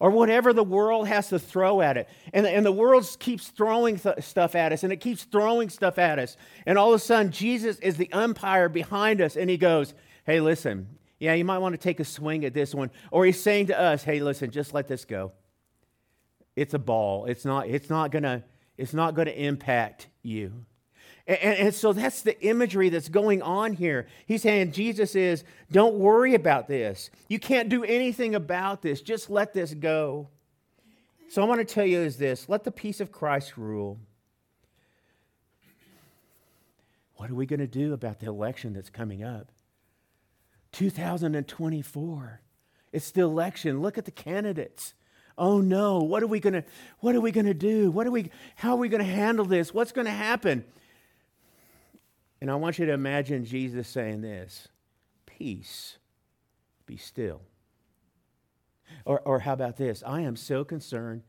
Or 0.00 0.10
whatever 0.10 0.52
the 0.52 0.64
world 0.64 1.06
has 1.06 1.28
to 1.28 1.38
throw 1.38 1.82
at 1.82 1.98
it. 1.98 2.08
And, 2.32 2.46
and 2.46 2.64
the 2.64 2.72
world 2.72 3.06
keeps 3.20 3.48
throwing 3.48 3.98
th- 3.98 4.24
stuff 4.24 4.54
at 4.56 4.72
us 4.72 4.82
and 4.82 4.92
it 4.92 4.96
keeps 4.96 5.24
throwing 5.24 5.68
stuff 5.68 5.98
at 5.98 6.18
us. 6.18 6.36
And 6.66 6.78
all 6.78 6.88
of 6.88 7.00
a 7.00 7.04
sudden, 7.04 7.30
Jesus 7.30 7.78
is 7.80 7.98
the 7.98 8.10
umpire 8.12 8.70
behind 8.70 9.20
us 9.20 9.36
and 9.36 9.48
he 9.48 9.58
goes, 9.58 9.94
Hey, 10.24 10.40
listen, 10.40 10.88
yeah, 11.18 11.34
you 11.34 11.44
might 11.44 11.58
want 11.58 11.74
to 11.74 11.78
take 11.78 12.00
a 12.00 12.04
swing 12.04 12.44
at 12.44 12.54
this 12.54 12.74
one. 12.74 12.90
Or 13.10 13.26
he's 13.26 13.40
saying 13.40 13.66
to 13.66 13.78
us, 13.78 14.02
Hey, 14.02 14.20
listen, 14.20 14.50
just 14.50 14.72
let 14.72 14.88
this 14.88 15.04
go. 15.04 15.32
It's 16.56 16.74
a 16.74 16.78
ball. 16.78 17.26
It's 17.26 17.44
not, 17.44 17.68
it's 17.68 17.90
not 17.90 18.10
gonna, 18.10 18.42
it's 18.78 18.94
not 18.94 19.14
gonna 19.14 19.30
impact 19.30 20.08
you. 20.22 20.64
And, 21.30 21.58
and, 21.58 21.74
so 21.74 21.92
that's 21.92 22.22
the 22.22 22.42
imagery 22.44 22.88
that's 22.88 23.08
going 23.08 23.40
on 23.40 23.74
here. 23.74 24.08
He's 24.26 24.42
saying, 24.42 24.72
Jesus 24.72 25.14
is, 25.14 25.44
don't 25.70 25.94
worry 25.94 26.34
about 26.34 26.66
this. 26.66 27.08
You 27.28 27.38
can't 27.38 27.68
do 27.68 27.84
anything 27.84 28.34
about 28.34 28.82
this. 28.82 29.00
Just 29.00 29.30
let 29.30 29.54
this 29.54 29.72
go. 29.72 30.26
So 31.28 31.40
I 31.40 31.44
want 31.44 31.60
to 31.60 31.74
tell 31.74 31.86
you 31.86 32.00
is 32.00 32.16
this 32.16 32.48
let 32.48 32.64
the 32.64 32.72
peace 32.72 33.00
of 33.00 33.12
Christ 33.12 33.56
rule. 33.56 34.00
What 37.14 37.30
are 37.30 37.36
we 37.36 37.46
going 37.46 37.60
to 37.60 37.68
do 37.68 37.92
about 37.92 38.18
the 38.18 38.26
election 38.26 38.72
that's 38.72 38.90
coming 38.90 39.22
up? 39.22 39.52
2024. 40.72 42.40
It's 42.92 43.10
the 43.12 43.20
election. 43.20 43.80
Look 43.80 43.98
at 43.98 44.04
the 44.04 44.10
candidates. 44.10 44.94
Oh 45.38 45.60
no, 45.60 45.98
what 45.98 46.24
are 46.24 46.26
we 46.26 46.40
going 46.40 46.54
to 46.54 46.64
what 46.98 47.14
are 47.14 47.20
we 47.20 47.30
going 47.30 47.46
to 47.46 47.54
do? 47.54 47.92
What 47.92 48.08
are 48.08 48.10
we 48.10 48.32
how 48.56 48.72
are 48.72 48.78
we 48.78 48.88
going 48.88 49.04
to 49.04 49.08
handle 49.08 49.44
this? 49.44 49.72
What's 49.72 49.92
going 49.92 50.06
to 50.06 50.10
happen? 50.10 50.64
And 52.40 52.50
I 52.50 52.54
want 52.54 52.78
you 52.78 52.86
to 52.86 52.92
imagine 52.92 53.44
Jesus 53.44 53.88
saying 53.88 54.22
this 54.22 54.68
Peace, 55.26 55.98
be 56.86 56.96
still. 56.96 57.42
Or, 59.04 59.20
or 59.20 59.38
how 59.40 59.52
about 59.52 59.76
this? 59.76 60.02
I 60.06 60.22
am 60.22 60.36
so 60.36 60.64
concerned. 60.64 61.22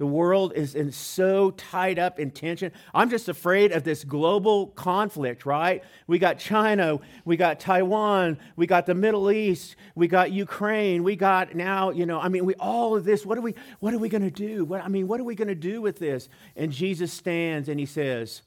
The 0.00 0.06
world 0.06 0.54
is 0.54 0.74
in 0.74 0.92
so 0.92 1.50
tied 1.50 1.98
up 1.98 2.18
in 2.18 2.30
tension. 2.30 2.72
I'm 2.94 3.10
just 3.10 3.28
afraid 3.28 3.72
of 3.72 3.84
this 3.84 4.02
global 4.02 4.68
conflict, 4.68 5.44
right? 5.44 5.84
We 6.06 6.18
got 6.18 6.38
China, 6.38 7.00
we 7.26 7.36
got 7.36 7.60
Taiwan, 7.60 8.38
we 8.56 8.66
got 8.66 8.86
the 8.86 8.94
Middle 8.94 9.30
East, 9.30 9.76
we 9.94 10.08
got 10.08 10.32
Ukraine, 10.32 11.02
we 11.02 11.16
got 11.16 11.54
now, 11.54 11.90
you 11.90 12.06
know, 12.06 12.18
I 12.18 12.30
mean, 12.30 12.46
we 12.46 12.54
all 12.54 12.96
of 12.96 13.04
this. 13.04 13.26
What 13.26 13.36
are 13.36 13.42
we 13.42 13.54
what 13.80 13.92
are 13.92 13.98
we 13.98 14.08
going 14.08 14.22
to 14.22 14.30
do? 14.30 14.64
What 14.64 14.82
I 14.82 14.88
mean, 14.88 15.06
what 15.06 15.20
are 15.20 15.24
we 15.24 15.34
going 15.34 15.48
to 15.48 15.54
do 15.54 15.82
with 15.82 15.98
this? 15.98 16.30
And 16.56 16.72
Jesus 16.72 17.12
stands 17.12 17.68
and 17.68 17.78
he 17.78 17.84
says, 17.84 18.40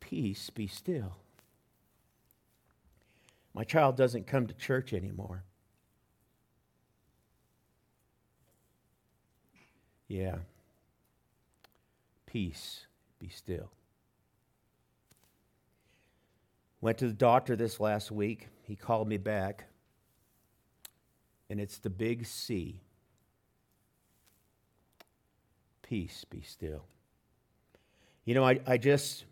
"Peace, 0.00 0.48
be 0.48 0.66
still." 0.66 1.19
My 3.54 3.64
child 3.64 3.96
doesn't 3.96 4.26
come 4.26 4.46
to 4.46 4.54
church 4.54 4.92
anymore. 4.92 5.44
Yeah. 10.08 10.36
Peace, 12.26 12.86
be 13.18 13.28
still. 13.28 13.70
Went 16.80 16.98
to 16.98 17.06
the 17.06 17.12
doctor 17.12 17.56
this 17.56 17.80
last 17.80 18.10
week. 18.10 18.48
He 18.62 18.76
called 18.76 19.08
me 19.08 19.18
back, 19.18 19.66
and 21.50 21.60
it's 21.60 21.78
the 21.78 21.90
big 21.90 22.24
C. 22.24 22.80
Peace, 25.82 26.24
be 26.30 26.40
still. 26.40 26.84
You 28.24 28.34
know, 28.34 28.44
I, 28.44 28.60
I 28.66 28.78
just 28.78 29.24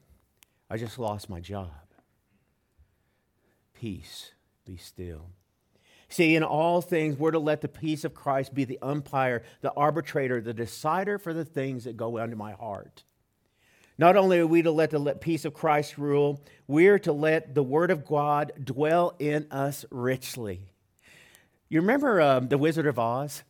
I 0.69 0.77
just 0.77 0.99
lost 0.99 1.31
my 1.31 1.41
job 1.41 1.88
peace, 3.81 4.33
be 4.65 4.77
still. 4.77 5.31
See, 6.09 6.35
in 6.35 6.43
all 6.43 6.81
things, 6.81 7.19
we're 7.19 7.33
to 7.33 7.39
let 7.39 7.61
the 7.61 7.69
peace 7.69 8.05
of 8.05 8.15
Christ 8.15 8.55
be 8.55 8.65
the 8.65 8.79
umpire, 8.81 9.43
the 9.61 9.73
arbitrator, 9.73 10.41
the 10.41 10.55
decider 10.55 11.19
for 11.19 11.35
the 11.35 11.45
things 11.45 11.85
that 11.85 11.97
go 11.97 12.17
into 12.17 12.37
my 12.37 12.53
heart. 12.53 13.05
Not 13.99 14.17
only 14.17 14.39
are 14.39 14.47
we 14.47 14.63
to 14.63 14.71
let 14.71 14.91
the 14.91 15.15
peace 15.21 15.45
of 15.45 15.55
Christ 15.55 15.99
rule, 15.99 16.43
we're 16.67 16.99
to 17.01 17.13
let 17.13 17.55
the 17.55 17.63
Word 17.63 17.91
of 17.91 18.07
God 18.07 18.53
dwell 18.63 19.15
in 19.19 19.47
us 19.51 19.85
richly. 19.91 20.61
You 21.69 21.81
remember 21.81 22.21
um, 22.21 22.49
The 22.49 22.59
Wizard 22.59 22.87
of 22.87 22.99
Oz? 22.99 23.43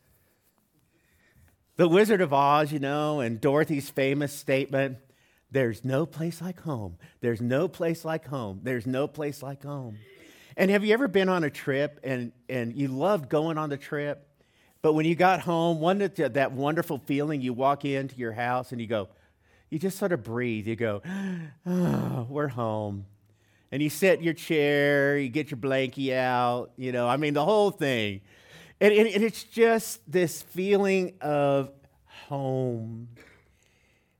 The 1.77 1.87
Wizard 1.87 2.19
of 2.19 2.33
Oz, 2.33 2.73
you 2.73 2.79
know, 2.79 3.21
and 3.21 3.39
Dorothy's 3.39 3.89
famous 3.89 4.33
statement 4.33 4.97
there's 5.51 5.83
no 5.83 6.05
place 6.05 6.41
like 6.41 6.61
home. 6.61 6.97
There's 7.21 7.41
no 7.41 7.67
place 7.67 8.05
like 8.05 8.27
home. 8.27 8.61
There's 8.63 8.85
no 8.85 9.07
place 9.07 9.41
like 9.41 9.63
home. 9.63 9.97
And 10.59 10.69
have 10.71 10.83
you 10.83 10.93
ever 10.93 11.07
been 11.07 11.29
on 11.29 11.45
a 11.45 11.49
trip 11.49 12.01
and, 12.03 12.33
and 12.49 12.75
you 12.75 12.89
loved 12.89 13.29
going 13.29 13.57
on 13.57 13.69
the 13.69 13.77
trip, 13.77 14.27
but 14.81 14.91
when 14.91 15.05
you 15.05 15.15
got 15.15 15.39
home, 15.39 15.79
one 15.79 15.99
that, 15.99 16.17
that 16.33 16.51
wonderful 16.51 16.97
feeling, 16.97 17.39
you 17.39 17.53
walk 17.53 17.85
into 17.85 18.17
your 18.17 18.33
house 18.33 18.73
and 18.73 18.81
you 18.81 18.85
go, 18.85 19.07
you 19.69 19.79
just 19.79 19.97
sort 19.97 20.11
of 20.11 20.21
breathe. 20.21 20.67
You 20.67 20.75
go, 20.75 21.01
oh, 21.65 22.27
we're 22.29 22.49
home. 22.49 23.05
And 23.71 23.81
you 23.81 23.89
sit 23.89 24.19
in 24.19 24.25
your 24.25 24.33
chair, 24.33 25.17
you 25.17 25.29
get 25.29 25.49
your 25.49 25.59
blankie 25.59 26.11
out, 26.13 26.71
you 26.75 26.91
know, 26.91 27.07
I 27.07 27.15
mean, 27.15 27.33
the 27.33 27.45
whole 27.45 27.71
thing. 27.71 28.19
And, 28.81 28.93
and, 28.93 29.07
and 29.07 29.23
it's 29.23 29.45
just 29.45 30.01
this 30.11 30.41
feeling 30.41 31.13
of 31.21 31.71
home. 32.27 33.07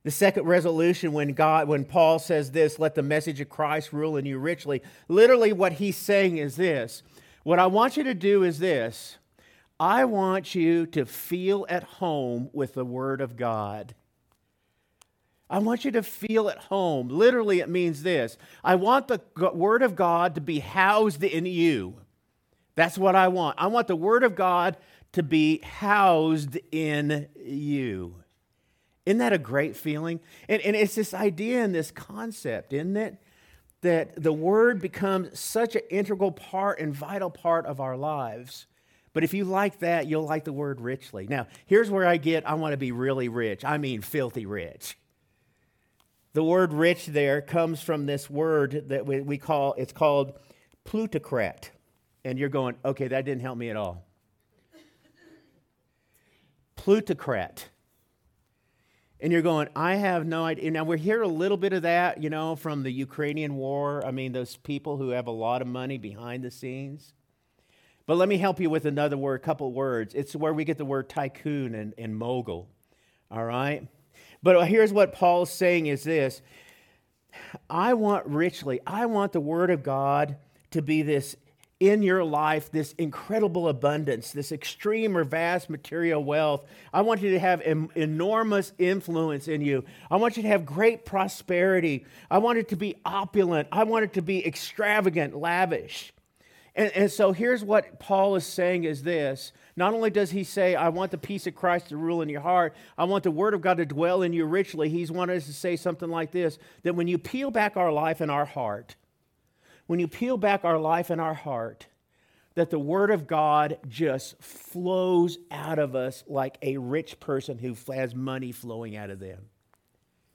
The 0.02 0.10
second 0.10 0.46
resolution, 0.46 1.12
when 1.12 1.34
God, 1.34 1.68
when 1.68 1.84
Paul 1.84 2.18
says 2.18 2.52
this, 2.52 2.78
let 2.78 2.94
the 2.94 3.02
message 3.02 3.40
of 3.40 3.50
Christ 3.50 3.92
rule 3.92 4.16
in 4.16 4.24
you 4.24 4.38
richly, 4.38 4.82
literally 5.08 5.52
what 5.52 5.74
he's 5.74 5.96
saying 5.96 6.38
is 6.38 6.56
this. 6.56 7.02
What 7.42 7.58
I 7.58 7.66
want 7.66 7.96
you 7.96 8.04
to 8.04 8.14
do 8.14 8.42
is 8.42 8.58
this. 8.58 9.18
I 9.78 10.04
want 10.04 10.54
you 10.54 10.86
to 10.88 11.04
feel 11.06 11.66
at 11.68 11.82
home 11.82 12.50
with 12.52 12.74
the 12.74 12.84
Word 12.84 13.20
of 13.20 13.36
God. 13.36 13.94
I 15.48 15.58
want 15.58 15.84
you 15.84 15.90
to 15.92 16.02
feel 16.02 16.48
at 16.48 16.58
home. 16.58 17.08
Literally, 17.08 17.60
it 17.60 17.68
means 17.68 18.02
this 18.02 18.38
I 18.62 18.76
want 18.76 19.08
the 19.08 19.20
Word 19.52 19.82
of 19.82 19.96
God 19.96 20.34
to 20.36 20.40
be 20.40 20.60
housed 20.60 21.24
in 21.24 21.44
you. 21.44 21.96
That's 22.74 22.96
what 22.96 23.16
I 23.16 23.28
want. 23.28 23.56
I 23.58 23.66
want 23.66 23.88
the 23.88 23.96
Word 23.96 24.22
of 24.22 24.34
God 24.34 24.76
to 25.12 25.22
be 25.22 25.58
housed 25.58 26.56
in 26.70 27.28
you. 27.36 28.16
Isn't 29.06 29.18
that 29.18 29.32
a 29.32 29.38
great 29.38 29.76
feeling? 29.76 30.20
And, 30.48 30.60
and 30.62 30.76
it's 30.76 30.94
this 30.94 31.14
idea 31.14 31.64
and 31.64 31.74
this 31.74 31.90
concept, 31.90 32.72
isn't 32.72 32.96
it? 32.96 33.16
That 33.82 34.22
the 34.22 34.32
Word 34.32 34.80
becomes 34.80 35.38
such 35.40 35.74
an 35.74 35.82
integral 35.90 36.32
part 36.32 36.80
and 36.80 36.94
vital 36.94 37.30
part 37.30 37.66
of 37.66 37.80
our 37.80 37.96
lives. 37.96 38.66
But 39.12 39.24
if 39.24 39.34
you 39.34 39.44
like 39.44 39.80
that, 39.80 40.06
you'll 40.06 40.26
like 40.26 40.44
the 40.44 40.52
word 40.52 40.80
richly. 40.80 41.26
Now, 41.26 41.46
here's 41.66 41.90
where 41.90 42.06
I 42.06 42.16
get 42.16 42.46
I 42.46 42.54
want 42.54 42.72
to 42.72 42.76
be 42.76 42.92
really 42.92 43.28
rich. 43.28 43.64
I 43.64 43.78
mean, 43.78 44.02
filthy 44.02 44.46
rich. 44.46 44.96
The 46.32 46.44
word 46.44 46.72
rich 46.72 47.06
there 47.06 47.40
comes 47.40 47.82
from 47.82 48.06
this 48.06 48.30
word 48.30 48.84
that 48.88 49.04
we, 49.04 49.20
we 49.20 49.36
call, 49.36 49.74
it's 49.76 49.92
called 49.92 50.38
plutocrat. 50.84 51.70
And 52.24 52.38
you're 52.38 52.48
going, 52.48 52.76
okay, 52.84 53.08
that 53.08 53.24
didn't 53.24 53.40
help 53.40 53.58
me 53.58 53.68
at 53.70 53.76
all. 53.76 54.06
Plutocrat. 56.76 57.68
And 59.22 59.32
you're 59.32 59.42
going, 59.42 59.68
I 59.76 59.96
have 59.96 60.26
no 60.26 60.44
idea. 60.44 60.70
Now, 60.70 60.84
we 60.84 60.98
hear 60.98 61.22
a 61.22 61.28
little 61.28 61.58
bit 61.58 61.72
of 61.72 61.82
that, 61.82 62.22
you 62.22 62.30
know, 62.30 62.56
from 62.56 62.82
the 62.82 62.90
Ukrainian 62.90 63.56
war. 63.56 64.04
I 64.06 64.10
mean, 64.10 64.32
those 64.32 64.56
people 64.56 64.96
who 64.96 65.10
have 65.10 65.26
a 65.26 65.32
lot 65.32 65.60
of 65.60 65.68
money 65.68 65.98
behind 65.98 66.42
the 66.42 66.50
scenes. 66.50 67.12
But 68.06 68.16
let 68.16 68.28
me 68.28 68.38
help 68.38 68.58
you 68.60 68.70
with 68.70 68.86
another 68.86 69.16
word, 69.16 69.42
couple 69.42 69.72
words. 69.72 70.14
It's 70.14 70.34
where 70.34 70.54
we 70.54 70.64
get 70.64 70.78
the 70.78 70.84
word 70.84 71.08
tycoon 71.08 71.74
and, 71.74 71.94
and 71.98 72.16
mogul. 72.16 72.68
All 73.30 73.44
right? 73.44 73.86
But 74.42 74.66
here's 74.68 74.92
what 74.92 75.12
Paul's 75.12 75.52
saying 75.52 75.86
is 75.86 76.04
this 76.04 76.42
I 77.68 77.94
want 77.94 78.26
richly, 78.26 78.80
I 78.86 79.06
want 79.06 79.32
the 79.32 79.40
Word 79.40 79.70
of 79.70 79.82
God 79.82 80.36
to 80.70 80.82
be 80.82 81.02
this 81.02 81.36
in 81.80 82.02
your 82.02 82.22
life, 82.22 82.70
this 82.70 82.92
incredible 82.98 83.66
abundance, 83.66 84.32
this 84.32 84.52
extreme 84.52 85.16
or 85.16 85.24
vast 85.24 85.70
material 85.70 86.22
wealth. 86.22 86.66
I 86.92 87.00
want 87.00 87.22
you 87.22 87.30
to 87.30 87.38
have 87.38 87.62
em- 87.62 87.88
enormous 87.94 88.72
influence 88.78 89.48
in 89.48 89.62
you. 89.62 89.84
I 90.10 90.16
want 90.16 90.36
you 90.36 90.42
to 90.42 90.48
have 90.50 90.66
great 90.66 91.06
prosperity. 91.06 92.04
I 92.30 92.38
want 92.38 92.58
it 92.58 92.68
to 92.68 92.76
be 92.76 92.96
opulent. 93.06 93.68
I 93.72 93.84
want 93.84 94.04
it 94.04 94.12
to 94.12 94.22
be 94.22 94.46
extravagant, 94.46 95.34
lavish. 95.34 96.12
And, 96.76 96.92
and 96.92 97.10
so 97.10 97.32
here's 97.32 97.64
what 97.64 97.98
Paul 97.98 98.36
is 98.36 98.44
saying 98.44 98.84
is 98.84 99.02
this. 99.02 99.52
Not 99.74 99.94
only 99.94 100.10
does 100.10 100.30
he 100.30 100.44
say, 100.44 100.74
I 100.74 100.90
want 100.90 101.10
the 101.10 101.18
peace 101.18 101.46
of 101.46 101.54
Christ 101.54 101.88
to 101.88 101.96
rule 101.96 102.20
in 102.20 102.28
your 102.28 102.42
heart, 102.42 102.74
I 102.98 103.04
want 103.04 103.24
the 103.24 103.30
word 103.30 103.54
of 103.54 103.62
God 103.62 103.78
to 103.78 103.86
dwell 103.86 104.20
in 104.20 104.34
you 104.34 104.44
richly. 104.44 104.90
He's 104.90 105.10
wanted 105.10 105.38
us 105.38 105.46
to 105.46 105.54
say 105.54 105.76
something 105.76 106.10
like 106.10 106.30
this 106.30 106.58
that 106.82 106.94
when 106.94 107.08
you 107.08 107.16
peel 107.16 107.50
back 107.50 107.78
our 107.78 107.90
life 107.90 108.20
and 108.20 108.30
our 108.30 108.44
heart, 108.44 108.96
when 109.90 109.98
you 109.98 110.06
peel 110.06 110.36
back 110.36 110.64
our 110.64 110.78
life 110.78 111.10
and 111.10 111.20
our 111.20 111.34
heart, 111.34 111.88
that 112.54 112.70
the 112.70 112.78
word 112.78 113.10
of 113.10 113.26
God 113.26 113.76
just 113.88 114.40
flows 114.40 115.36
out 115.50 115.80
of 115.80 115.96
us 115.96 116.22
like 116.28 116.58
a 116.62 116.76
rich 116.76 117.18
person 117.18 117.58
who 117.58 117.76
has 117.92 118.14
money 118.14 118.52
flowing 118.52 118.94
out 118.96 119.10
of 119.10 119.18
them. 119.18 119.46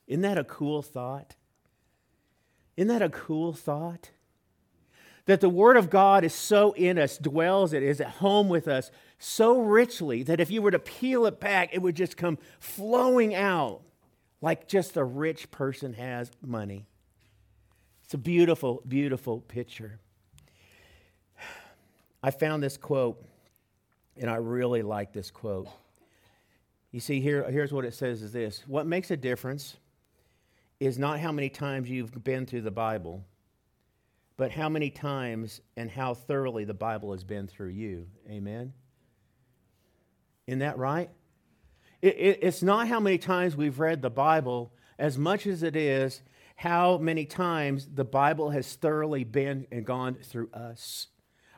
Isn't 0.08 0.24
that 0.24 0.38
a 0.38 0.44
cool 0.44 0.82
thought? 0.82 1.36
Isn't 2.76 2.89
that 2.89 3.02
a 3.02 3.08
cool 3.08 3.54
thought? 3.54 4.10
that 5.26 5.39
the 5.39 5.50
Word 5.50 5.78
of 5.78 5.89
God 5.89 6.26
is 6.26 6.34
so 6.34 6.74
in 6.74 7.00
us, 7.00 7.18
dwells 7.18 7.72
it, 7.72 7.82
is 7.82 8.02
at 8.02 8.10
home 8.10 8.50
with 8.50 8.68
us 8.68 8.91
so 9.18 9.60
richly 9.60 10.22
that 10.24 10.41
if 10.41 10.52
you 10.52 10.62
were 10.62 10.72
to 10.72 10.80
peel 10.80 11.26
it 11.26 11.39
back, 11.39 11.70
it 11.72 11.82
would 11.82 11.96
just 11.96 12.18
come 12.18 12.38
flowing 12.60 13.34
out 13.34 13.82
like 14.41 14.68
just 14.68 14.98
a 14.98 15.04
rich 15.04 15.50
person 15.50 15.94
has 15.94 16.30
money. 16.46 16.86
It's 18.06 18.13
a 18.13 18.18
beautiful, 18.18 18.82
beautiful 18.88 19.41
picture. 19.41 20.00
I 22.24 22.32
found 22.32 22.63
this 22.63 22.78
quote, 22.78 23.22
and 24.15 24.30
I 24.30 24.36
really 24.36 24.82
like 24.82 25.12
this 25.12 25.30
quote. 25.30 25.68
You 26.91 27.02
see, 27.02 27.20
here, 27.20 27.44
here's 27.52 27.74
what 27.74 27.84
it 27.84 27.94
says 27.94 28.22
is 28.22 28.32
this 28.32 28.63
What 28.68 28.88
makes 28.88 29.12
a 29.12 29.18
difference 29.18 29.76
is 30.80 30.98
not 30.98 31.20
how 31.20 31.34
many 31.34 31.50
times 31.50 31.89
you've 31.89 32.24
been 32.24 32.46
through 32.46 32.62
the 32.62 32.72
Bible 32.72 33.26
but 34.38 34.52
how 34.52 34.70
many 34.70 34.89
times 34.89 35.62
and 35.78 35.89
how 35.89 36.13
thoroughly 36.13 36.65
the 36.65 36.74
Bible 36.74 37.12
has 37.13 37.24
been 37.24 37.48
through 37.48 37.70
you. 37.70 38.08
Amen? 38.30 38.74
Isn't 40.48 40.60
that 40.60 40.78
right? 40.78 41.10
It, 42.02 42.15
it, 42.18 42.39
it's 42.41 42.62
not 42.62 42.88
how 42.88 43.00
many 43.00 43.18
times 43.18 43.56
we've 43.56 43.80
read 43.80 44.02
the 44.02 44.10
Bible 44.10 44.74
as 45.00 45.18
much 45.18 45.48
as 45.48 45.63
it 45.63 45.76
is 45.76 46.22
how 46.56 46.98
many 46.98 47.26
times 47.26 47.88
the 47.94 48.06
Bible 48.06 48.50
has 48.50 48.74
thoroughly 48.76 49.24
been 49.24 49.68
and 49.72 49.86
gone 49.86 50.15
through 50.15 50.50
us. 50.54 51.08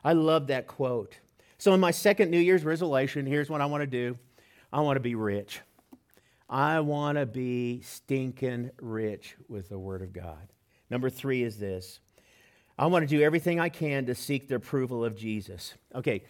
I 0.04 0.12
love 0.12 0.48
that 0.48 0.66
quote. 0.66 1.18
So, 1.58 1.72
in 1.74 1.80
my 1.80 1.90
second 1.90 2.30
New 2.30 2.38
Year's 2.38 2.64
resolution, 2.64 3.26
here's 3.26 3.50
what 3.50 3.60
I 3.60 3.66
want 3.66 3.82
to 3.82 3.86
do 3.86 4.16
I 4.72 4.80
want 4.80 4.96
to 4.96 5.00
be 5.00 5.14
rich. 5.14 5.60
I 6.48 6.80
want 6.80 7.18
to 7.18 7.26
be 7.26 7.82
stinking 7.82 8.70
rich 8.80 9.36
with 9.48 9.68
the 9.68 9.78
Word 9.78 10.02
of 10.02 10.12
God. 10.12 10.52
Number 10.90 11.10
three 11.10 11.42
is 11.42 11.58
this 11.58 12.00
I 12.78 12.86
want 12.86 13.08
to 13.08 13.16
do 13.16 13.22
everything 13.22 13.60
I 13.60 13.68
can 13.68 14.06
to 14.06 14.14
seek 14.14 14.48
the 14.48 14.54
approval 14.54 15.04
of 15.04 15.16
Jesus. 15.16 15.74
Okay, 15.94 16.22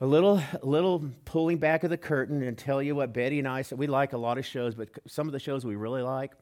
a 0.00 0.06
little, 0.06 0.42
a 0.60 0.66
little 0.66 1.04
pulling 1.24 1.58
back 1.58 1.84
of 1.84 1.90
the 1.90 1.96
curtain 1.96 2.42
and 2.42 2.58
tell 2.58 2.82
you 2.82 2.96
what 2.96 3.12
Betty 3.12 3.38
and 3.38 3.46
I 3.46 3.62
said. 3.62 3.78
We 3.78 3.86
like 3.86 4.12
a 4.12 4.18
lot 4.18 4.36
of 4.36 4.44
shows, 4.44 4.74
but 4.74 4.88
some 5.06 5.28
of 5.28 5.32
the 5.32 5.38
shows 5.38 5.64
we 5.64 5.76
really 5.76 6.02
like, 6.02 6.32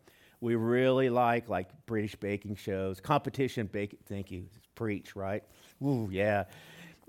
we 0.40 0.54
really 0.54 1.10
like 1.10 1.48
like 1.48 1.68
British 1.86 2.16
baking 2.16 2.56
shows, 2.56 3.00
competition 3.00 3.68
baking. 3.70 3.98
Thank 4.08 4.30
you, 4.30 4.46
preach 4.74 5.14
right. 5.16 5.42
Ooh, 5.82 6.08
yeah. 6.10 6.44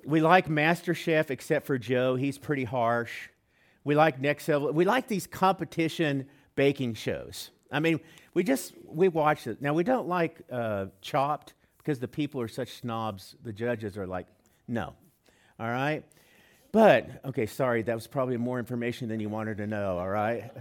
We 0.04 0.20
like 0.20 0.50
Master 0.50 0.94
Chef, 0.94 1.30
except 1.32 1.66
for 1.66 1.78
Joe. 1.78 2.16
He's 2.16 2.38
pretty 2.38 2.64
harsh. 2.64 3.30
We 3.84 3.96
like 3.96 4.20
Next 4.20 4.48
Level. 4.48 4.72
We 4.72 4.86
like 4.86 5.08
these 5.08 5.28
competition 5.28 6.28
baking 6.56 6.96
shows. 6.96 7.52
I 7.72 7.80
mean, 7.80 8.00
we 8.34 8.44
just 8.44 8.74
we 8.86 9.08
watch 9.08 9.48
it. 9.48 9.62
Now 9.62 9.74
we 9.74 9.84
don't 9.84 10.08
like 10.08 10.42
uh, 10.52 10.88
Chopped 11.02 11.54
because 11.78 12.00
the 12.00 12.08
people 12.08 12.40
are 12.40 12.48
such 12.48 12.80
snobs, 12.80 13.36
the 13.44 13.52
judges 13.52 13.98
are 13.98 14.06
like, 14.06 14.28
no. 14.68 14.94
All 15.60 15.68
right? 15.68 16.04
But, 16.72 17.10
okay, 17.26 17.48
sorry, 17.48 17.82
that 17.82 17.96
was 17.96 18.08
probably 18.08 18.38
more 18.38 18.60
information 18.60 19.10
than 19.10 19.20
you 19.20 19.30
wanted 19.30 19.58
to 19.58 19.68
know, 19.68 19.98
all 19.98 20.08
right? 20.08 20.52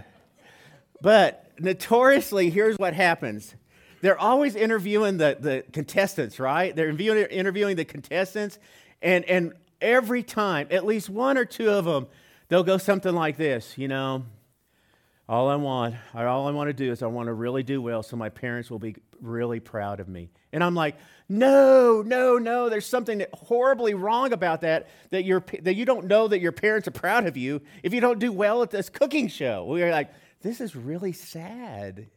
But 1.01 1.51
notoriously, 1.59 2.49
here's 2.49 2.77
what 2.77 2.93
happens. 2.93 3.55
They're 4.01 4.19
always 4.19 4.55
interviewing 4.55 5.17
the, 5.17 5.37
the 5.39 5.63
contestants, 5.71 6.39
right? 6.39 6.75
They're 6.75 6.89
interviewing, 6.89 7.25
interviewing 7.25 7.75
the 7.75 7.85
contestants, 7.85 8.59
and, 9.01 9.25
and 9.25 9.53
every 9.79 10.23
time, 10.23 10.67
at 10.71 10.85
least 10.85 11.09
one 11.09 11.37
or 11.37 11.45
two 11.45 11.69
of 11.69 11.85
them, 11.85 12.07
they'll 12.49 12.63
go 12.63 12.77
something 12.77 13.13
like 13.13 13.37
this, 13.37 13.77
you 13.77 13.87
know, 13.87 14.23
all 15.31 15.47
I 15.47 15.55
want, 15.55 15.95
all 16.13 16.45
I 16.47 16.51
want 16.51 16.67
to 16.67 16.73
do 16.73 16.91
is 16.91 17.01
I 17.01 17.07
want 17.07 17.27
to 17.27 17.33
really 17.33 17.63
do 17.63 17.81
well 17.81 18.03
so 18.03 18.17
my 18.17 18.27
parents 18.27 18.69
will 18.69 18.79
be 18.79 18.97
really 19.21 19.61
proud 19.61 20.01
of 20.01 20.09
me. 20.09 20.29
And 20.51 20.61
I'm 20.61 20.75
like, 20.75 20.97
no, 21.29 22.03
no, 22.05 22.37
no, 22.37 22.67
there's 22.67 22.85
something 22.85 23.23
horribly 23.33 23.93
wrong 23.93 24.33
about 24.33 24.59
that, 24.61 24.89
that, 25.11 25.23
you're, 25.23 25.41
that 25.61 25.75
you 25.75 25.85
don't 25.85 26.07
know 26.07 26.27
that 26.27 26.41
your 26.41 26.51
parents 26.51 26.85
are 26.89 26.91
proud 26.91 27.27
of 27.27 27.37
you 27.37 27.61
if 27.81 27.93
you 27.93 28.01
don't 28.01 28.19
do 28.19 28.29
well 28.33 28.61
at 28.61 28.71
this 28.71 28.89
cooking 28.89 29.29
show. 29.29 29.63
We're 29.63 29.91
like, 29.91 30.11
this 30.41 30.61
is 30.61 30.75
really 30.75 31.13
sad. 31.13 32.07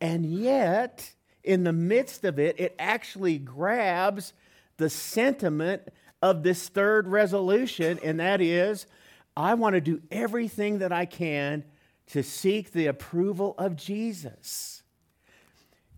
And 0.00 0.26
yet, 0.26 1.12
in 1.44 1.64
the 1.64 1.72
midst 1.72 2.24
of 2.24 2.38
it, 2.38 2.58
it 2.58 2.74
actually 2.78 3.38
grabs 3.38 4.32
the 4.76 4.90
sentiment 4.90 5.82
of 6.20 6.42
this 6.42 6.68
third 6.68 7.08
resolution, 7.08 7.98
and 8.02 8.20
that 8.20 8.40
is, 8.40 8.86
I 9.36 9.54
want 9.54 9.74
to 9.74 9.80
do 9.80 10.02
everything 10.10 10.78
that 10.78 10.92
I 10.92 11.04
can 11.04 11.64
to 12.08 12.22
seek 12.22 12.72
the 12.72 12.86
approval 12.86 13.54
of 13.58 13.76
Jesus. 13.76 14.82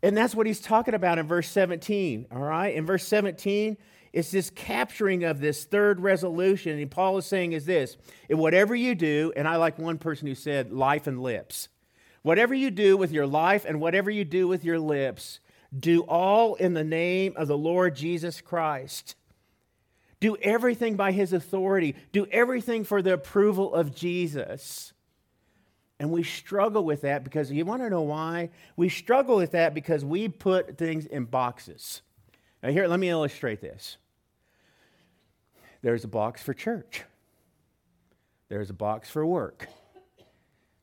And 0.02 0.16
that's 0.16 0.34
what 0.34 0.46
he's 0.46 0.60
talking 0.60 0.94
about 0.94 1.18
in 1.18 1.26
verse 1.26 1.48
17, 1.48 2.26
all 2.30 2.38
right? 2.38 2.74
In 2.74 2.84
verse 2.86 3.06
17, 3.06 3.76
it's 4.14 4.30
this 4.30 4.48
capturing 4.50 5.24
of 5.24 5.40
this 5.40 5.64
third 5.64 6.00
resolution. 6.00 6.78
And 6.78 6.90
Paul 6.90 7.18
is 7.18 7.26
saying 7.26 7.52
is 7.52 7.66
this, 7.66 7.96
whatever 8.30 8.74
you 8.74 8.94
do, 8.94 9.32
and 9.36 9.46
I 9.46 9.56
like 9.56 9.78
one 9.78 9.98
person 9.98 10.26
who 10.28 10.34
said 10.34 10.72
life 10.72 11.06
and 11.06 11.22
lips. 11.22 11.68
Whatever 12.22 12.54
you 12.54 12.70
do 12.70 12.96
with 12.96 13.12
your 13.12 13.26
life 13.26 13.66
and 13.66 13.80
whatever 13.80 14.10
you 14.10 14.24
do 14.24 14.48
with 14.48 14.64
your 14.64 14.78
lips, 14.78 15.40
do 15.78 16.02
all 16.02 16.54
in 16.54 16.72
the 16.72 16.84
name 16.84 17.34
of 17.36 17.48
the 17.48 17.58
Lord 17.58 17.96
Jesus 17.96 18.40
Christ 18.40 19.16
do 20.24 20.36
everything 20.40 20.96
by 20.96 21.12
his 21.12 21.34
authority, 21.34 21.94
do 22.10 22.26
everything 22.30 22.82
for 22.82 23.02
the 23.02 23.12
approval 23.12 23.74
of 23.74 23.94
Jesus. 23.94 24.94
And 26.00 26.10
we 26.10 26.22
struggle 26.22 26.82
with 26.82 27.02
that 27.02 27.24
because 27.24 27.52
you 27.52 27.66
want 27.66 27.82
to 27.82 27.90
know 27.90 28.00
why? 28.00 28.48
We 28.74 28.88
struggle 28.88 29.36
with 29.36 29.50
that 29.50 29.74
because 29.74 30.02
we 30.02 30.28
put 30.28 30.78
things 30.78 31.04
in 31.04 31.26
boxes. 31.26 32.00
Now, 32.62 32.70
here, 32.70 32.86
let 32.86 32.98
me 32.98 33.10
illustrate 33.10 33.60
this. 33.60 33.98
There's 35.84 36.04
a 36.04 36.08
box 36.08 36.42
for 36.42 36.54
church, 36.54 37.04
there's 38.48 38.70
a 38.70 38.72
box 38.72 39.10
for 39.10 39.26
work, 39.26 39.68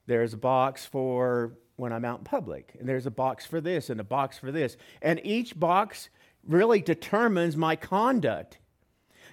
there's 0.05 0.35
a 0.35 0.37
box 0.37 0.85
for 0.85 1.53
when 1.75 1.91
I'm 1.91 2.05
out 2.05 2.19
in 2.19 2.23
public, 2.23 2.75
and 2.79 2.87
there's 2.87 3.07
a 3.07 3.11
box 3.11 3.43
for 3.43 3.59
this 3.59 3.89
and 3.89 3.99
a 3.99 4.03
box 4.03 4.37
for 4.37 4.51
this. 4.51 4.77
And 5.01 5.19
each 5.23 5.59
box 5.59 6.11
really 6.47 6.81
determines 6.81 7.57
my 7.57 7.75
conduct. 7.75 8.59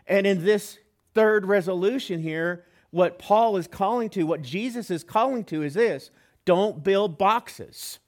And 0.07 0.27
in 0.27 0.43
this 0.43 0.79
third 1.13 1.45
resolution 1.45 2.23
here, 2.23 2.65
what 2.89 3.19
Paul 3.19 3.59
is 3.59 3.67
calling 3.67 4.09
to, 4.09 4.23
what 4.23 4.41
Jesus 4.41 4.91
is 4.91 5.05
calling 5.05 5.45
to, 5.45 5.63
is 5.63 5.75
this 5.75 6.11
don't 6.47 6.83
build 6.83 7.19
boxes. 7.19 7.99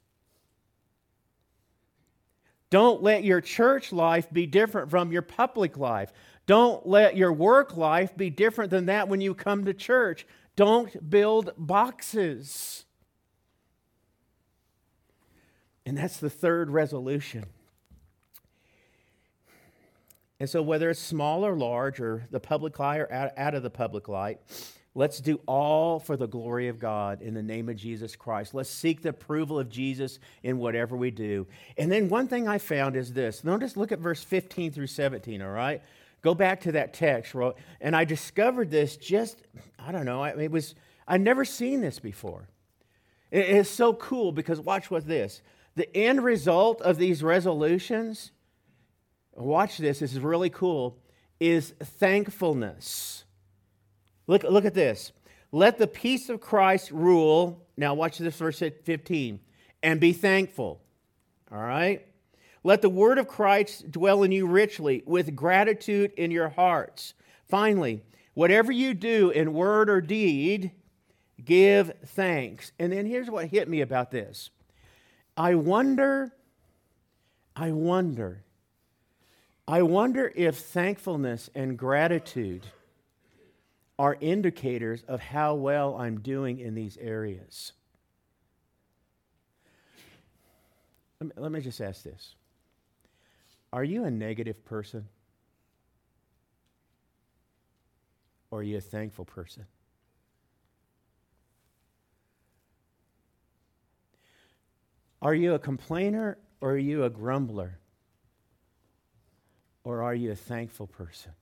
Don't 2.71 3.03
let 3.03 3.23
your 3.23 3.43
church 3.43 3.93
life 3.93 4.33
be 4.33 4.47
different 4.47 4.91
from 4.91 5.13
your 5.13 5.23
public 5.23 5.77
life. 5.77 6.11
Don't 6.51 6.85
let 6.85 7.17
your 7.17 7.33
work 7.33 7.77
life 7.77 8.17
be 8.17 8.29
different 8.29 8.73
than 8.73 8.87
that 8.87 9.07
when 9.07 9.21
you 9.21 9.37
come 9.37 9.67
to 9.67 9.73
church. 9.73 10.27
Don't 10.57 11.09
build 11.09 11.53
boxes. 11.57 12.87
And 15.87 15.97
that's 15.97 16.17
the 16.17 16.29
third 16.29 16.69
resolution. 16.69 17.45
And 20.41 20.51
so, 20.51 20.61
whether 20.61 20.91
it's 20.91 20.99
small 20.99 21.47
or 21.47 21.55
large, 21.55 22.01
or 22.01 22.27
the 22.33 22.41
public 22.41 22.81
eye 22.81 22.99
or 22.99 23.13
out, 23.13 23.31
out 23.37 23.55
of 23.55 23.63
the 23.63 23.71
public 23.71 24.09
light, 24.09 24.41
let's 24.93 25.21
do 25.21 25.41
all 25.47 26.01
for 26.01 26.17
the 26.17 26.27
glory 26.27 26.67
of 26.67 26.81
God 26.81 27.23
in 27.23 27.33
the 27.33 27.45
name 27.45 27.69
of 27.69 27.77
Jesus 27.77 28.17
Christ. 28.17 28.55
Let's 28.55 28.71
seek 28.71 29.03
the 29.03 29.11
approval 29.11 29.61
of 29.61 29.69
Jesus 29.69 30.19
in 30.43 30.59
whatever 30.59 30.97
we 30.97 31.13
do. 31.13 31.47
And 31.79 31.93
then, 31.93 32.09
one 32.09 32.27
thing 32.27 32.49
I 32.49 32.59
found 32.59 32.97
is 32.97 33.13
this 33.13 33.45
notice, 33.45 33.77
look 33.77 33.93
at 33.93 34.01
verse 34.01 34.25
15 34.25 34.73
through 34.73 34.89
17, 34.89 35.43
all 35.43 35.51
right? 35.51 35.81
Go 36.23 36.35
back 36.35 36.61
to 36.63 36.73
that 36.73 36.93
text, 36.93 37.35
and 37.81 37.97
I 37.97 38.05
discovered 38.05 38.71
this 38.71 38.97
just, 38.97 39.43
I 39.79 39.91
don't 39.91 40.05
know, 40.05 40.25
it 40.25 40.51
was, 40.51 40.75
I'd 41.09 41.23
never 41.23 41.45
seen 41.45 41.81
this 41.81 41.99
before. 41.99 42.49
It 43.31 43.49
is 43.49 43.71
so 43.71 43.95
cool 43.95 44.33
because 44.33 44.61
watch 44.61 44.91
what 44.91 45.07
this. 45.07 45.41
The 45.77 45.97
end 45.97 46.23
result 46.23 46.83
of 46.83 46.99
these 46.99 47.23
resolutions 47.23 48.33
watch 49.33 49.79
this, 49.79 50.01
this 50.01 50.13
is 50.13 50.21
really 50.21 50.51
cool, 50.51 50.99
is 51.39 51.73
thankfulness. 51.83 53.25
Look, 54.27 54.43
look 54.43 54.65
at 54.65 54.75
this. 54.75 55.13
Let 55.53 55.79
the 55.79 55.87
peace 55.87 56.29
of 56.29 56.41
Christ 56.41 56.91
rule. 56.91 57.67
Now, 57.77 57.95
watch 57.95 58.19
this 58.19 58.37
verse 58.37 58.59
15. 58.59 59.41
And 59.83 60.01
be 60.01 60.13
thankful. 60.13 60.81
All 61.51 61.59
right? 61.59 62.07
Let 62.63 62.83
the 62.83 62.91
word 62.91 63.19
of 63.19 63.29
Christ 63.29 63.91
dwell 63.91 64.23
in 64.23 64.33
you 64.33 64.47
richly, 64.47 65.03
with 65.07 65.35
gratitude 65.35 66.13
in 66.17 66.31
your 66.31 66.51
hearts. 66.51 67.15
Finally, 67.49 68.03
whatever 68.35 68.71
you 68.71 68.95
do 68.95 69.31
in 69.31 69.55
word 69.55 69.89
or 69.89 70.01
deed, 70.01 70.73
give 71.43 71.93
thanks. 72.07 72.73
And 72.79 72.93
then 72.93 73.07
here's 73.07 73.31
what 73.31 73.47
hit 73.47 73.69
me 73.69 73.81
about 73.81 74.11
this 74.11 74.51
I 75.37 75.55
wonder, 75.55 76.33
I 77.57 77.73
wonder 77.73 78.45
I 79.71 79.83
wonder 79.83 80.33
if 80.35 80.59
thankfulness 80.59 81.49
and 81.55 81.79
gratitude 81.79 82.67
are 84.01 84.17
indicators 84.21 85.05
of 85.07 85.21
how 85.21 85.55
well 85.55 85.95
I'm 85.95 86.19
doing 86.19 86.59
in 86.59 86.75
these 86.75 86.97
areas. 86.97 87.73
Let 91.37 91.53
me, 91.53 91.61
just 91.61 91.81
ask 91.81 92.03
this 92.03 92.35
Are 93.73 93.85
you 93.85 94.05
a 94.05 94.11
negative 94.11 94.65
person? 94.65 95.09
Or 98.51 98.61
are 98.61 98.63
you 98.63 98.79
a 98.79 98.81
thankful 98.81 99.25
person? 99.25 99.67
Are 105.23 105.35
you 105.35 105.55
a 105.55 105.59
complainer 105.59 106.39
or 106.61 106.73
are 106.73 106.79
you 106.79 107.05
a 107.05 107.11
grumbler? 107.11 107.79
Or 109.85 110.03
are 110.03 110.15
you 110.15 110.33
a 110.33 110.37
thankful 110.37 110.87
person? 110.87 111.33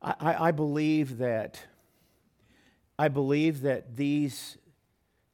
I, 0.00 0.14
I, 0.20 0.48
I 0.48 0.50
believe 0.52 1.18
that 1.18 1.60
I 2.98 3.08
believe 3.08 3.60
that 3.62 3.96
these 3.96 4.56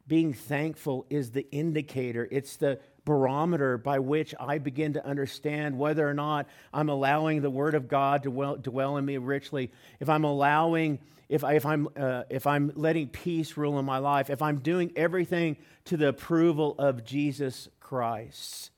being 0.08 0.32
thankful 0.32 1.06
is 1.10 1.30
the 1.30 1.48
indicator. 1.52 2.26
It's 2.30 2.56
the 2.56 2.80
barometer 3.04 3.78
by 3.78 3.98
which 3.98 4.34
I 4.38 4.58
begin 4.58 4.94
to 4.94 5.04
understand 5.04 5.78
whether 5.78 6.08
or 6.08 6.14
not 6.14 6.48
I'm 6.72 6.88
allowing 6.88 7.42
the 7.42 7.50
Word 7.50 7.74
of 7.74 7.88
God 7.88 8.22
to 8.22 8.30
dwell, 8.30 8.56
dwell 8.56 8.96
in 8.96 9.04
me 9.04 9.16
richly. 9.16 9.70
If 10.00 10.08
I'm 10.08 10.24
allowing, 10.24 11.00
if, 11.28 11.42
I, 11.42 11.54
if, 11.54 11.66
I'm, 11.66 11.88
uh, 11.96 12.24
if 12.30 12.46
I'm 12.46 12.72
letting 12.74 13.08
peace 13.08 13.56
rule 13.56 13.78
in 13.78 13.84
my 13.84 13.98
life, 13.98 14.30
if 14.30 14.42
I'm 14.42 14.58
doing 14.58 14.92
everything 14.96 15.56
to 15.86 15.96
the 15.96 16.08
approval 16.08 16.74
of 16.78 17.04
Jesus 17.04 17.68
Christ. 17.80 18.70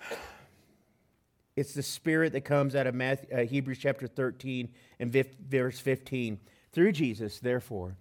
It's 1.54 1.72
the 1.72 1.82
spirit 1.82 2.34
that 2.34 2.42
comes 2.42 2.76
out 2.76 2.86
of 2.86 2.94
Matthew, 2.94 3.34
uh, 3.34 3.46
Hebrews 3.46 3.78
chapter 3.78 4.06
13 4.06 4.68
and 5.00 5.10
verse 5.48 5.78
15. 5.78 6.38
Through 6.70 6.92
Jesus, 6.92 7.38
therefore, 7.38 7.96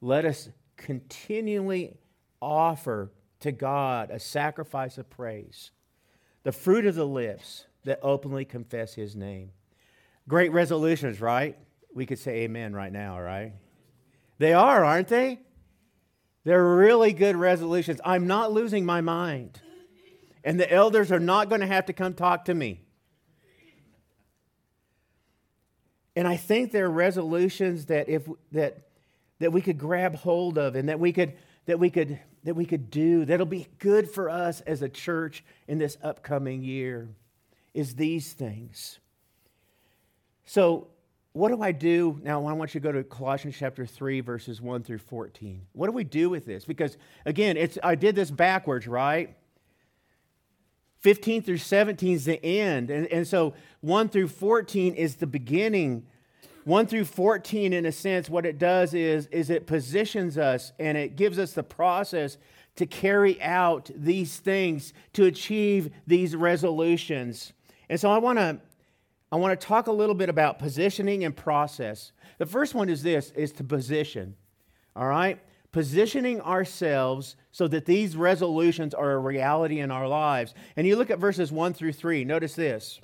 let 0.00 0.24
us 0.24 0.48
continually 0.78 1.98
offer 2.40 3.10
to 3.40 3.52
God 3.52 4.10
a 4.10 4.18
sacrifice 4.18 4.98
of 4.98 5.10
praise, 5.10 5.70
the 6.42 6.52
fruit 6.52 6.86
of 6.86 6.94
the 6.94 7.06
lips 7.06 7.66
that 7.84 7.98
openly 8.02 8.44
confess 8.44 8.94
his 8.94 9.16
name. 9.16 9.50
Great 10.28 10.52
resolutions, 10.52 11.20
right? 11.20 11.56
We 11.94 12.06
could 12.06 12.18
say 12.18 12.42
amen 12.42 12.74
right 12.74 12.92
now, 12.92 13.20
right? 13.20 13.52
They 14.38 14.52
are, 14.52 14.84
aren't 14.84 15.08
they? 15.08 15.40
They're 16.44 16.76
really 16.76 17.12
good 17.12 17.36
resolutions. 17.36 18.00
I'm 18.04 18.26
not 18.26 18.52
losing 18.52 18.86
my 18.86 19.00
mind 19.00 19.60
and 20.44 20.58
the 20.58 20.70
elders 20.70 21.12
are 21.12 21.20
not 21.20 21.48
going 21.48 21.60
to 21.60 21.66
have 21.66 21.86
to 21.86 21.92
come 21.92 22.14
talk 22.14 22.46
to 22.46 22.54
me. 22.54 22.80
And 26.16 26.26
I 26.26 26.36
think 26.36 26.72
there 26.72 26.86
are 26.86 26.90
resolutions 26.90 27.86
that 27.86 28.08
if 28.08 28.28
that 28.52 28.88
that 29.38 29.52
we 29.52 29.62
could 29.62 29.78
grab 29.78 30.16
hold 30.16 30.58
of 30.58 30.74
and 30.74 30.88
that 30.88 30.98
we 30.98 31.12
could 31.12 31.34
that 31.66 31.78
we 31.78 31.88
could 31.88 32.18
that 32.44 32.54
we 32.54 32.64
could 32.64 32.90
do 32.90 33.24
that'll 33.24 33.46
be 33.46 33.66
good 33.78 34.10
for 34.10 34.30
us 34.30 34.60
as 34.62 34.82
a 34.82 34.88
church 34.88 35.44
in 35.68 35.78
this 35.78 35.96
upcoming 36.02 36.62
year 36.62 37.08
is 37.74 37.94
these 37.94 38.32
things. 38.32 38.98
So, 40.44 40.88
what 41.32 41.50
do 41.50 41.62
I 41.62 41.70
do? 41.70 42.18
Now, 42.24 42.44
I 42.46 42.52
want 42.52 42.74
you 42.74 42.80
to 42.80 42.84
go 42.84 42.90
to 42.90 43.04
Colossians 43.04 43.54
chapter 43.56 43.86
3, 43.86 44.20
verses 44.20 44.60
1 44.60 44.82
through 44.82 44.98
14. 44.98 45.62
What 45.72 45.86
do 45.86 45.92
we 45.92 46.02
do 46.02 46.28
with 46.28 46.44
this? 46.44 46.64
Because, 46.64 46.96
again, 47.24 47.56
it's, 47.56 47.78
I 47.84 47.94
did 47.94 48.16
this 48.16 48.32
backwards, 48.32 48.88
right? 48.88 49.36
15 51.00 51.42
through 51.42 51.58
17 51.58 52.14
is 52.14 52.24
the 52.24 52.44
end. 52.44 52.90
And, 52.90 53.06
and 53.06 53.28
so 53.28 53.54
1 53.80 54.08
through 54.08 54.26
14 54.26 54.94
is 54.94 55.16
the 55.16 55.26
beginning. 55.26 56.04
1 56.64 56.86
through 56.86 57.04
14, 57.04 57.72
in 57.72 57.86
a 57.86 57.92
sense, 57.92 58.28
what 58.28 58.44
it 58.44 58.58
does 58.58 58.94
is, 58.94 59.26
is 59.26 59.50
it 59.50 59.66
positions 59.66 60.36
us 60.36 60.72
and 60.78 60.98
it 60.98 61.16
gives 61.16 61.38
us 61.38 61.52
the 61.52 61.62
process 61.62 62.36
to 62.76 62.86
carry 62.86 63.40
out 63.42 63.90
these 63.94 64.36
things, 64.38 64.92
to 65.14 65.24
achieve 65.24 65.90
these 66.06 66.36
resolutions. 66.36 67.52
And 67.88 67.98
so 67.98 68.10
I 68.10 68.18
want 68.18 68.38
to 68.38 68.60
I 69.32 69.36
want 69.36 69.58
to 69.58 69.66
talk 69.66 69.86
a 69.86 69.92
little 69.92 70.16
bit 70.16 70.28
about 70.28 70.58
positioning 70.58 71.22
and 71.22 71.36
process. 71.36 72.10
The 72.38 72.46
first 72.46 72.74
one 72.74 72.88
is 72.88 73.02
this 73.02 73.30
is 73.36 73.52
to 73.52 73.64
position. 73.64 74.34
All 74.96 75.06
right? 75.06 75.38
positioning 75.72 76.40
ourselves 76.40 77.36
so 77.52 77.68
that 77.68 77.86
these 77.86 78.16
resolutions 78.16 78.94
are 78.94 79.12
a 79.12 79.18
reality 79.18 79.80
in 79.80 79.90
our 79.90 80.08
lives. 80.08 80.54
And 80.76 80.86
you 80.86 80.96
look 80.96 81.10
at 81.10 81.18
verses 81.18 81.52
1 81.52 81.74
through 81.74 81.92
3, 81.92 82.24
notice 82.24 82.54
this. 82.54 83.00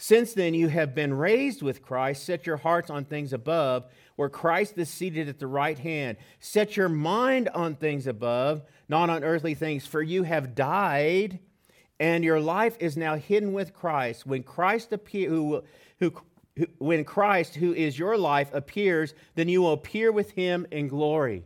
Since 0.00 0.32
then 0.34 0.54
you 0.54 0.68
have 0.68 0.94
been 0.94 1.12
raised 1.12 1.60
with 1.60 1.82
Christ, 1.82 2.24
set 2.24 2.46
your 2.46 2.56
hearts 2.56 2.88
on 2.88 3.04
things 3.04 3.32
above, 3.32 3.84
where 4.14 4.28
Christ 4.28 4.78
is 4.78 4.88
seated 4.88 5.28
at 5.28 5.40
the 5.40 5.48
right 5.48 5.76
hand. 5.76 6.18
Set 6.38 6.76
your 6.76 6.88
mind 6.88 7.48
on 7.48 7.74
things 7.74 8.06
above, 8.06 8.62
not 8.88 9.10
on 9.10 9.24
earthly 9.24 9.54
things, 9.54 9.86
for 9.86 10.00
you 10.00 10.22
have 10.22 10.54
died, 10.54 11.40
and 11.98 12.22
your 12.22 12.40
life 12.40 12.76
is 12.78 12.96
now 12.96 13.16
hidden 13.16 13.52
with 13.52 13.74
Christ. 13.74 14.24
When 14.24 14.44
Christ 14.44 14.92
appear, 14.92 15.28
who, 15.28 15.64
who 15.98 16.14
when 16.78 17.04
Christ, 17.04 17.56
who 17.56 17.74
is 17.74 17.98
your 17.98 18.16
life, 18.16 18.54
appears, 18.54 19.14
then 19.34 19.48
you 19.48 19.62
will 19.62 19.72
appear 19.72 20.12
with 20.12 20.30
him 20.30 20.64
in 20.70 20.86
glory. 20.86 21.42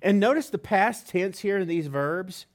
And 0.00 0.18
notice 0.18 0.48
the 0.48 0.56
past 0.56 1.08
tense 1.08 1.40
here 1.40 1.58
in 1.58 1.68
these 1.68 1.88
verbs. 1.88 2.46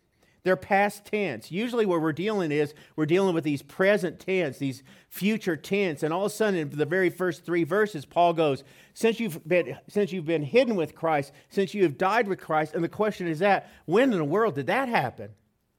They're 0.47 0.55
past 0.55 1.03
tense. 1.03 1.51
Usually, 1.51 1.85
what 1.85 1.99
we're 1.99 2.13
dealing 2.13 2.53
is 2.53 2.73
we're 2.95 3.05
dealing 3.05 3.35
with 3.35 3.43
these 3.43 3.61
present 3.61 4.17
tense, 4.17 4.57
these 4.57 4.81
future 5.09 5.57
tense, 5.57 6.03
and 6.03 6.13
all 6.13 6.27
of 6.27 6.31
a 6.31 6.33
sudden, 6.33 6.57
in 6.57 6.69
the 6.69 6.85
very 6.85 7.09
first 7.09 7.43
three 7.43 7.65
verses, 7.65 8.05
Paul 8.05 8.31
goes, 8.31 8.63
"Since 8.93 9.19
you've 9.19 9.45
been 9.45 9.77
since 9.89 10.13
you've 10.13 10.25
been 10.25 10.43
hidden 10.43 10.77
with 10.77 10.95
Christ, 10.95 11.33
since 11.49 11.73
you 11.73 11.83
have 11.83 11.97
died 11.97 12.29
with 12.29 12.39
Christ," 12.39 12.75
and 12.75 12.81
the 12.81 12.87
question 12.87 13.27
is 13.27 13.39
that 13.39 13.69
when 13.83 14.13
in 14.13 14.19
the 14.19 14.23
world 14.23 14.55
did 14.55 14.67
that 14.67 14.87
happen? 14.87 15.31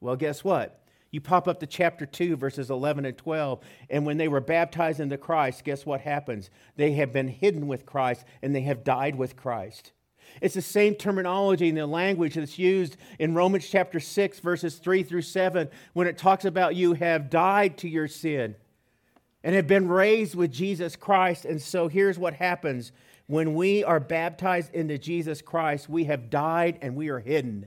Well, 0.03 0.17
guess 0.17 0.45
what? 0.45 0.85
You 1.11 1.23
pop 1.23 1.49
up 1.49 1.61
to 1.61 1.67
chapter 1.67 2.05
2, 2.05 2.37
verses 2.37 2.69
11 2.69 3.07
and 3.07 3.17
12. 3.17 3.65
And 3.89 4.05
when 4.05 4.19
they 4.19 4.29
were 4.29 4.43
baptized 4.43 5.01
into 5.01 5.17
Christ, 5.17 5.65
guess 5.65 5.87
what 5.87 6.03
happens? 6.03 6.51
They 6.77 6.93
have 6.93 7.11
been 7.11 7.29
hidden 7.29 7.69
with 7.69 7.87
Christ 7.87 8.27
and 8.43 8.55
they 8.55 8.61
have 8.61 8.85
died 8.85 9.17
with 9.17 9.35
Christ. 9.35 9.93
It's 10.41 10.55
the 10.55 10.63
same 10.63 10.95
terminology 10.95 11.69
and 11.69 11.79
the 11.79 11.87
language 11.87 12.35
that's 12.35 12.59
used 12.59 12.97
in 13.19 13.35
Romans 13.35 13.69
chapter 13.69 14.01
6, 14.01 14.41
verses 14.41 14.77
3 14.77 15.03
through 15.03 15.23
7, 15.23 15.69
when 15.93 16.07
it 16.07 16.19
talks 16.19 16.45
about 16.45 16.77
you 16.77 16.95
have 16.95 17.31
died 17.31 17.79
to 17.79 17.89
your 17.89 18.09
sin 18.09 18.55
and 19.43 19.55
have 19.55 19.67
been 19.67 19.89
raised 19.89 20.35
with 20.35 20.53
Jesus 20.53 20.97
Christ. 20.97 21.45
And 21.45 21.61
so 21.61 21.89
here's 21.89 22.19
what 22.19 22.35
happens 22.35 22.93
when 23.27 23.55
we 23.55 23.85
are 23.85 24.01
baptized 24.01 24.75
into 24.75 24.97
Jesus 24.97 25.43
Christ, 25.43 25.89
we 25.89 26.05
have 26.05 26.31
died 26.31 26.79
and 26.81 26.97
we 26.97 27.09
are 27.09 27.19
hidden. 27.19 27.67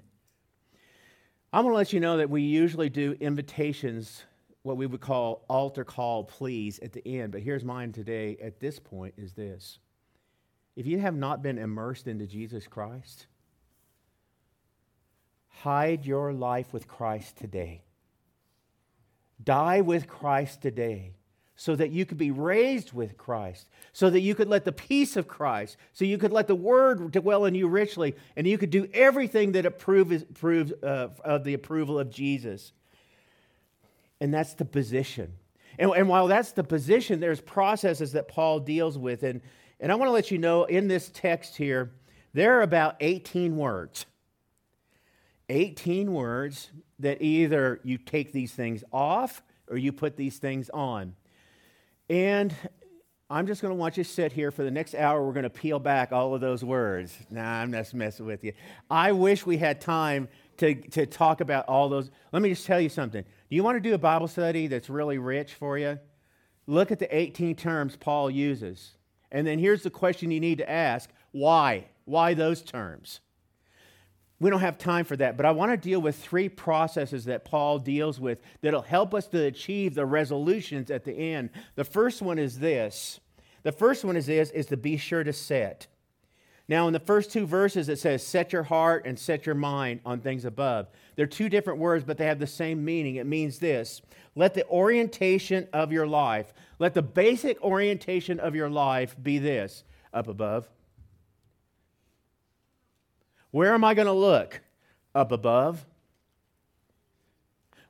I'm 1.54 1.64
going 1.64 1.74
to 1.74 1.78
let 1.78 1.94
you 1.94 2.00
know 2.00 2.18
that 2.18 2.30
we 2.30 2.42
usually 2.42 2.90
do 2.90 3.16
invitations, 3.20 4.24
what 4.64 4.78
we 4.78 4.88
would 4.88 5.02
call 5.02 5.46
altar 5.50 5.84
call 5.84 6.24
please 6.24 6.80
at 6.80 6.94
the 6.94 7.08
end. 7.08 7.32
But 7.32 7.42
here's 7.42 7.64
mine 7.64 7.92
today 7.92 8.38
at 8.42 8.60
this 8.60 8.80
point 8.80 9.14
is 9.18 9.34
this. 9.34 9.78
If 10.82 10.88
you 10.88 10.98
have 10.98 11.16
not 11.16 11.44
been 11.44 11.60
immersed 11.60 12.08
into 12.08 12.26
Jesus 12.26 12.66
Christ, 12.66 13.28
hide 15.48 16.08
your 16.08 16.34
life 16.34 16.74
with 16.74 16.88
Christ 16.88 17.38
today. 17.38 17.84
Die 19.44 19.82
with 19.82 20.08
Christ 20.08 20.64
today 20.64 21.14
so 21.56 21.76
that 21.76 21.92
you 21.92 22.04
could 22.04 22.18
be 22.18 22.32
raised 22.32 22.94
with 22.94 23.16
Christ, 23.16 23.68
so 23.94 24.10
that 24.10 24.22
you 24.22 24.34
could 24.34 24.48
let 24.48 24.66
the 24.66 24.72
peace 24.72 25.18
of 25.18 25.28
Christ, 25.28 25.78
so 25.94 26.04
you 26.04 26.18
could 26.18 26.32
let 26.32 26.48
the 26.48 26.56
word 26.56 27.12
dwell 27.12 27.46
in 27.46 27.54
you 27.54 27.68
richly, 27.68 28.16
and 28.36 28.48
you 28.48 28.58
could 28.58 28.72
do 28.72 28.90
everything 28.92 29.52
that 29.52 29.68
approves, 29.68 30.24
proves 30.34 30.74
uh, 30.82 31.10
of 31.24 31.44
the 31.44 31.54
approval 31.54 32.00
of 32.00 32.10
Jesus. 32.10 32.74
And 34.20 34.34
that's 34.34 34.56
the 34.56 34.66
position. 34.66 35.34
And, 35.78 35.92
and 35.92 36.10
while 36.10 36.26
that's 36.26 36.54
the 36.54 36.64
position, 36.64 37.20
there's 37.20 37.40
processes 37.40 38.14
that 38.14 38.28
Paul 38.28 38.62
deals 38.62 38.98
with. 38.98 39.22
And, 39.22 39.42
and 39.82 39.92
I 39.92 39.96
want 39.96 40.08
to 40.08 40.14
let 40.14 40.30
you 40.32 40.38
know 40.38 40.64
in 40.66 40.88
this 40.88 41.10
text 41.14 41.58
here, 41.58 41.92
there 42.34 42.60
are 42.60 42.62
about 42.62 42.96
18 43.00 43.58
words. 43.58 44.06
18 45.50 46.14
words 46.14 46.70
that 47.00 47.22
either 47.22 47.82
you 47.84 47.98
take 47.98 48.32
these 48.32 48.54
things 48.54 48.84
off 48.94 49.42
or 49.68 49.78
you 49.78 49.92
put 49.92 50.16
these 50.16 50.38
things 50.38 50.70
on. 50.70 51.16
And 52.10 52.56
I'm 53.30 53.48
just 53.48 53.62
going 53.62 53.72
to 53.72 53.76
want 53.76 53.98
you 53.98 54.04
to 54.04 54.10
sit 54.10 54.32
here 54.32 54.52
for 54.52 54.64
the 54.64 54.72
next 54.72 54.94
hour. 54.94 55.26
We're 55.26 55.34
going 55.34 55.44
to 55.44 55.50
peel 55.50 55.80
back 55.80 56.12
all 56.12 56.36
of 56.36 56.42
those 56.42 56.64
words. 56.64 57.18
Nah, 57.30 57.42
I'm 57.42 57.72
just 57.72 57.94
messing 57.94 58.26
with 58.26 58.44
you. 58.44 58.54
I 58.90 59.14
wish 59.14 59.46
we 59.46 59.58
had 59.58 59.82
time 59.82 60.30
to, 60.58 60.76
to 60.76 61.06
talk 61.06 61.42
about 61.42 61.68
all 61.68 61.90
those. 61.90 62.12
Let 62.32 62.42
me 62.42 62.50
just 62.50 62.66
tell 62.66 62.80
you 62.80 62.90
something. 62.90 63.24
Do 63.24 63.56
you 63.56 63.64
want 63.64 63.78
to 63.78 63.82
do 63.82 63.96
a 63.96 63.98
Bible 63.98 64.28
study 64.28 64.68
that's 64.68 64.90
really 64.90 65.18
rich 65.18 65.56
for 65.56 65.78
you? 65.78 65.98
Look 66.68 66.92
at 66.92 67.00
the 67.00 67.14
18 67.14 67.56
terms 67.56 67.96
Paul 67.96 68.30
uses. 68.30 68.92
And 69.32 69.48
then 69.48 69.60
here's 69.60 69.84
the 69.84 69.90
question 69.90 70.32
you 70.32 70.40
need 70.40 70.58
to 70.60 70.70
ask 70.70 71.10
why? 71.32 71.86
Why 72.06 72.34
those 72.34 72.62
terms? 72.62 73.22
We 74.40 74.50
don't 74.50 74.62
have 74.62 74.80
time 74.80 75.06
for 75.06 75.16
that, 75.18 75.38
but 75.38 75.46
I 75.46 75.52
want 75.52 75.72
to 75.72 75.78
deal 75.78 76.02
with 76.02 76.16
three 76.16 76.50
processes 76.50 77.26
that 77.26 77.46
Paul 77.46 77.78
deals 77.78 78.20
with 78.20 78.40
that'll 78.62 78.82
help 78.82 79.14
us 79.14 79.28
to 79.28 79.44
achieve 79.44 79.94
the 79.94 80.06
resolutions 80.06 80.90
at 80.90 81.06
the 81.06 81.14
end. 81.14 81.52
The 81.76 81.84
first 81.84 82.24
one 82.24 82.40
is 82.40 82.58
this. 82.58 83.20
The 83.62 83.72
first 83.72 84.04
one 84.04 84.18
is 84.18 84.26
this 84.26 84.50
is 84.50 84.66
to 84.68 84.78
be 84.78 84.98
sure 84.98 85.24
to 85.24 85.32
set. 85.32 85.86
Now, 86.68 86.88
in 86.88 86.94
the 86.94 87.00
first 87.00 87.32
two 87.32 87.46
verses, 87.46 87.90
it 87.90 88.00
says, 88.00 88.26
set 88.26 88.54
your 88.54 88.64
heart 88.64 89.06
and 89.06 89.20
set 89.20 89.46
your 89.46 89.56
mind 89.56 90.00
on 90.06 90.22
things 90.22 90.46
above. 90.46 90.88
They're 91.16 91.28
two 91.28 91.50
different 91.50 91.80
words, 91.80 92.06
but 92.06 92.18
they 92.18 92.26
have 92.26 92.40
the 92.40 92.48
same 92.48 92.86
meaning. 92.86 93.18
It 93.18 93.28
means 93.28 93.60
this 93.60 94.02
let 94.36 94.54
the 94.54 94.66
orientation 94.68 95.68
of 95.74 95.92
your 95.92 96.08
life, 96.08 96.54
let 96.82 96.96
the 96.96 97.04
basic 97.04 97.62
orientation 97.62 98.40
of 98.40 98.56
your 98.56 98.68
life 98.68 99.16
be 99.22 99.38
this 99.38 99.84
up 100.12 100.28
above. 100.28 100.68
Where 103.52 103.76
am 103.76 103.84
I 103.84 103.94
going 103.94 104.08
to 104.08 104.12
look? 104.12 104.62
Up 105.14 105.32
above. 105.32 105.86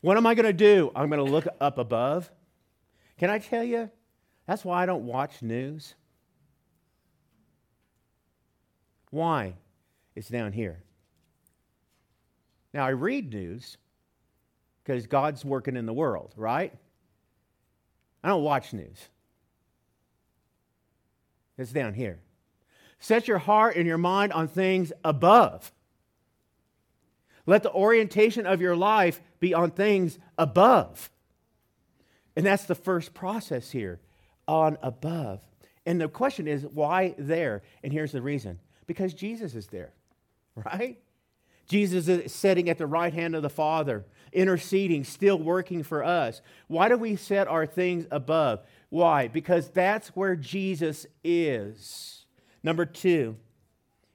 What 0.01 0.17
am 0.17 0.27
I 0.27 0.35
going 0.35 0.45
to 0.45 0.51
do? 0.51 0.91
I'm 0.93 1.07
going 1.09 1.25
to 1.25 1.31
look 1.31 1.47
up 1.61 1.77
above. 1.77 2.29
Can 3.17 3.29
I 3.29 3.39
tell 3.39 3.63
you? 3.63 3.89
That's 4.45 4.65
why 4.65 4.83
I 4.83 4.85
don't 4.85 5.05
watch 5.05 5.41
news. 5.41 5.95
Why? 9.09 9.53
It's 10.15 10.27
down 10.27 10.51
here. 10.51 10.83
Now, 12.73 12.85
I 12.85 12.89
read 12.89 13.31
news 13.31 13.77
because 14.83 15.07
God's 15.07 15.45
working 15.45 15.77
in 15.77 15.85
the 15.85 15.93
world, 15.93 16.33
right? 16.35 16.73
I 18.23 18.29
don't 18.29 18.43
watch 18.43 18.73
news. 18.73 19.09
It's 21.57 21.71
down 21.71 21.93
here. 21.93 22.19
Set 22.99 23.27
your 23.27 23.39
heart 23.39 23.75
and 23.75 23.87
your 23.87 23.97
mind 23.97 24.31
on 24.33 24.47
things 24.47 24.93
above. 25.03 25.71
Let 27.45 27.63
the 27.63 27.71
orientation 27.71 28.45
of 28.45 28.61
your 28.61 28.75
life 28.75 29.21
be 29.39 29.53
on 29.53 29.71
things 29.71 30.19
above. 30.37 31.09
And 32.35 32.45
that's 32.45 32.65
the 32.65 32.75
first 32.75 33.13
process 33.13 33.71
here 33.71 33.99
on 34.47 34.77
above. 34.81 35.41
And 35.85 35.99
the 35.99 36.07
question 36.07 36.47
is, 36.47 36.63
why 36.63 37.15
there? 37.17 37.63
And 37.83 37.91
here's 37.91 38.11
the 38.11 38.21
reason 38.21 38.59
because 38.85 39.13
Jesus 39.13 39.55
is 39.55 39.67
there, 39.67 39.93
right? 40.55 40.99
Jesus 41.71 42.09
is 42.09 42.33
sitting 42.33 42.69
at 42.69 42.77
the 42.77 42.85
right 42.85 43.13
hand 43.13 43.33
of 43.33 43.43
the 43.43 43.49
Father, 43.49 44.03
interceding, 44.33 45.05
still 45.05 45.39
working 45.39 45.83
for 45.83 46.03
us. 46.03 46.41
Why 46.67 46.89
do 46.89 46.97
we 46.97 47.15
set 47.15 47.47
our 47.47 47.65
things 47.65 48.05
above? 48.11 48.59
Why? 48.89 49.29
Because 49.29 49.69
that's 49.69 50.09
where 50.09 50.35
Jesus 50.35 51.07
is. 51.23 52.25
Number 52.61 52.85
two 52.85 53.37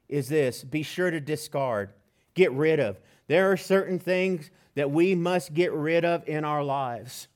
is 0.07 0.29
this 0.29 0.65
be 0.65 0.83
sure 0.83 1.11
to 1.11 1.19
discard, 1.19 1.95
get 2.35 2.53
rid 2.53 2.79
of. 2.79 3.01
There 3.27 3.51
are 3.51 3.57
certain 3.57 3.99
things 3.99 4.51
that 4.75 4.91
we 4.91 5.15
must 5.15 5.55
get 5.55 5.73
rid 5.73 6.05
of 6.05 6.29
in 6.29 6.45
our 6.45 6.63
lives. 6.63 7.27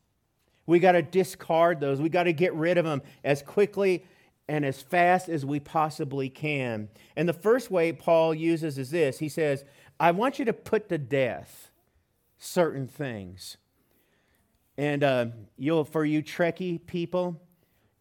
We 0.66 0.80
got 0.80 0.92
to 0.92 1.02
discard 1.02 1.80
those. 1.80 1.98
We 1.98 2.11
got 2.11 2.24
to 2.24 2.35
get 2.35 2.52
rid 2.52 2.76
of 2.76 2.85
them 2.85 3.00
as 3.24 3.40
quickly 3.40 4.04
and 4.50 4.66
as 4.66 4.83
fast 4.83 5.28
as 5.28 5.46
we 5.46 5.61
possibly 5.61 6.28
can. 6.28 6.88
And 7.16 7.26
the 7.26 7.33
first 7.33 7.70
way 7.70 7.92
Paul 7.92 8.35
uses 8.35 8.76
is 8.76 8.90
this 8.90 9.18
he 9.18 9.30
says, 9.30 9.64
I 10.01 10.11
want 10.11 10.41
you 10.41 10.45
to 10.47 10.53
put 10.53 10.89
to 10.89 10.99
death 10.99 11.71
certain 12.39 12.89
things. 12.89 13.57
And 14.77 15.05
uh, 15.05 15.27
you'll, 15.57 15.85
for 15.85 16.05
you 16.05 16.23
Trekkie 16.23 16.85
people, 16.85 17.41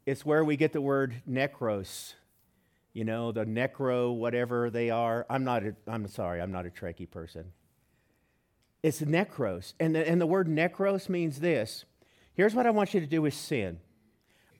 it's 0.08 0.26
where 0.26 0.44
we 0.44 0.58
get 0.58 0.74
the 0.74 0.82
word 0.82 1.22
necros 1.30 2.14
you 2.94 3.06
know, 3.06 3.32
the 3.32 3.46
necro, 3.46 4.14
whatever 4.14 4.70
they 4.70 4.90
are. 4.90 5.26
I'm 5.30 5.44
not, 5.44 5.64
a, 5.64 5.76
I'm 5.88 6.08
sorry, 6.08 6.42
I'm 6.42 6.52
not 6.52 6.66
a 6.66 6.70
Trekkie 6.70 7.10
person. 7.10 7.46
It's 8.82 9.02
necros. 9.02 9.74
And 9.80 9.96
the, 9.96 10.08
and 10.08 10.20
the 10.20 10.26
word 10.26 10.48
necros 10.48 11.10
means 11.10 11.40
this. 11.40 11.86
Here's 12.34 12.56
what 12.56 12.66
I 12.66 12.72
want 12.72 12.94
you 12.94 13.00
to 13.00 13.06
do 13.06 13.22
with 13.22 13.34
sin 13.34 13.80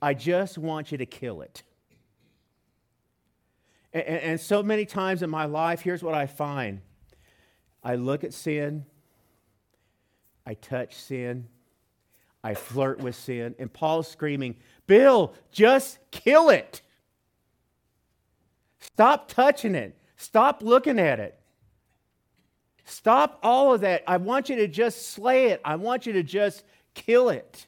I 0.02 0.14
just 0.14 0.58
want 0.58 0.92
you 0.92 0.98
to 0.98 1.06
kill 1.06 1.42
it. 1.42 1.64
And, 3.92 4.04
and 4.06 4.40
so 4.40 4.62
many 4.62 4.86
times 4.86 5.24
in 5.24 5.30
my 5.30 5.46
life, 5.46 5.82
here's 5.82 6.04
what 6.04 6.14
I 6.14 6.26
find 6.28 6.82
I 7.84 7.96
look 7.96 8.24
at 8.24 8.34
sin, 8.34 8.86
I 10.46 10.54
touch 10.54 10.96
sin, 10.96 11.48
I 12.44 12.54
flirt 12.54 13.00
with 13.00 13.16
sin, 13.16 13.56
and 13.60 13.72
Paul's 13.72 14.08
screaming, 14.08 14.56
Bill, 14.88 15.34
just 15.52 16.00
kill 16.12 16.50
it. 16.50 16.82
Stop 18.80 19.28
touching 19.30 19.76
it. 19.76 19.98
Stop 20.18 20.62
looking 20.64 21.00
at 21.00 21.20
it. 21.20 21.40
Stop 22.86 23.40
all 23.44 23.74
of 23.74 23.82
that. 23.82 24.04
I 24.08 24.18
want 24.18 24.50
you 24.50 24.56
to 24.58 24.68
just 24.68 25.10
slay 25.10 25.48
it. 25.48 25.62
I 25.64 25.76
want 25.76 26.06
you 26.06 26.14
to 26.14 26.24
just 26.24 26.64
kill 26.94 27.30
it. 27.30 27.68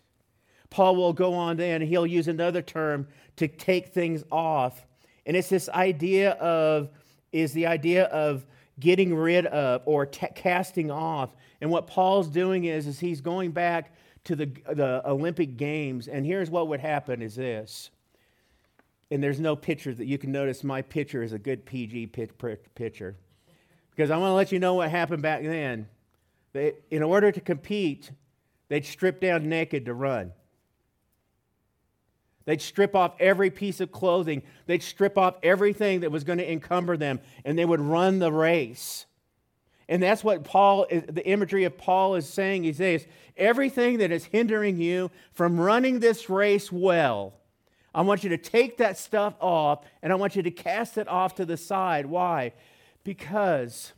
Paul 0.69 0.95
will 0.95 1.13
go 1.13 1.34
on 1.34 1.58
then, 1.58 1.82
he'll 1.82 2.08
use 2.08 2.28
another 2.28 2.62
term 2.62 3.08
to 3.36 3.47
take 3.47 3.89
things 3.89 4.24
off. 4.32 4.88
And 5.26 5.36
it's 5.38 5.50
this 5.50 5.69
idea 5.69 6.32
of, 6.32 6.89
is 7.32 7.54
the 7.54 7.67
idea 7.67 8.06
of 8.06 8.45
getting 8.82 9.15
rid 9.15 9.46
of 9.46 9.82
or 9.86 10.06
t- 10.06 10.28
casting 10.36 10.91
off. 10.91 11.34
And 11.62 11.72
what 11.72 11.88
Paul's 11.88 12.28
doing 12.28 12.65
is, 12.65 12.86
is 12.86 13.00
he's 13.00 13.22
going 13.22 13.52
back 13.52 13.96
to 14.26 14.36
the, 14.36 14.48
the 14.74 15.02
Olympic 15.10 15.56
Games. 15.56 16.10
And 16.10 16.26
here's 16.26 16.50
what 16.50 16.67
would 16.67 16.82
happen 16.82 17.22
is 17.22 17.36
this 17.36 17.91
and 19.12 19.22
there's 19.22 19.41
no 19.41 19.58
picture 19.58 19.94
that 19.94 20.06
you 20.06 20.17
can 20.17 20.32
notice 20.32 20.63
my 20.63 20.82
picture 20.82 21.22
is 21.22 21.34
a 21.34 21.39
good 21.39 21.65
PG 21.65 22.08
picture. 22.08 23.17
Because 23.91 24.10
I 24.10 24.15
want 24.15 24.32
to 24.32 24.36
let 24.36 24.54
you 24.54 24.60
know 24.60 24.76
what 24.76 24.89
happened 24.89 25.22
back 25.22 25.44
then. 25.44 25.89
They, 26.54 26.76
in 26.89 27.04
order 27.04 27.30
to 27.30 27.41
compete, 27.41 28.10
they'd 28.70 28.86
strip 28.86 29.20
down 29.20 29.50
naked 29.50 29.86
to 29.86 29.94
run. 29.94 30.32
They'd 32.45 32.62
strip 32.62 32.95
off 32.95 33.13
every 33.19 33.49
piece 33.49 33.80
of 33.80 33.91
clothing. 33.91 34.43
They'd 34.65 34.84
strip 34.84 35.17
off 35.17 35.36
everything 35.43 36.01
that 36.01 36.12
was 36.12 36.23
going 36.23 36.39
to 36.39 36.51
encumber 36.51 36.97
them, 36.97 37.19
and 37.45 37.58
they 37.58 37.65
would 37.65 37.80
run 37.80 38.19
the 38.19 38.32
race. 38.32 39.06
And 39.88 40.01
that's 40.01 40.23
what 40.23 40.43
Paul, 40.43 40.88
the 40.89 41.25
imagery 41.25 41.65
of 41.65 41.77
Paul 41.77 42.15
is 42.15 42.27
saying. 42.27 42.63
He 42.63 42.73
says, 42.73 43.06
everything 43.36 43.97
that 43.97 44.12
is 44.12 44.23
hindering 44.23 44.77
you 44.77 45.12
from 45.34 45.60
running 45.60 45.99
this 45.99 46.30
race 46.30 46.71
well, 46.71 47.34
I 47.93 48.01
want 48.01 48.23
you 48.23 48.30
to 48.30 48.38
take 48.38 48.77
that 48.77 48.97
stuff 48.97 49.34
off 49.41 49.84
and 50.01 50.13
I 50.13 50.15
want 50.15 50.38
you 50.38 50.43
to 50.43 50.51
cast 50.51 50.97
it 50.97 51.10
off 51.10 51.36
to 51.36 51.45
the 51.45 51.58
side. 51.58 52.06
Why? 52.06 52.54
Because 53.04 53.91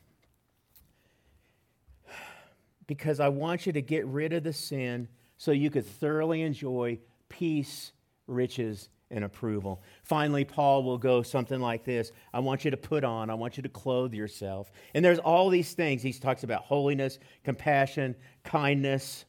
because 2.87 3.19
I 3.19 3.29
want 3.29 3.65
you 3.65 3.73
to 3.73 3.81
get 3.81 4.05
rid 4.05 4.33
of 4.33 4.43
the 4.43 4.51
sin 4.51 5.07
so 5.37 5.51
you 5.51 5.69
could 5.69 5.85
thoroughly 5.85 6.41
enjoy 6.41 6.99
peace, 7.29 7.91
riches, 8.27 8.89
and 9.13 9.23
approval. 9.23 9.81
Finally, 10.03 10.43
Paul 10.43 10.83
will 10.83 10.97
go 10.97 11.21
something 11.21 11.61
like 11.61 11.83
this 11.85 12.11
I 12.33 12.39
want 12.39 12.65
you 12.65 12.71
to 12.71 12.77
put 12.77 13.03
on, 13.03 13.29
I 13.29 13.35
want 13.35 13.57
you 13.57 13.63
to 13.63 13.69
clothe 13.69 14.13
yourself. 14.13 14.71
And 14.93 15.05
there's 15.05 15.19
all 15.19 15.49
these 15.49 15.73
things. 15.73 16.01
He 16.01 16.11
talks 16.11 16.43
about 16.43 16.63
holiness, 16.63 17.19
compassion, 17.43 18.15
kindness. 18.43 19.25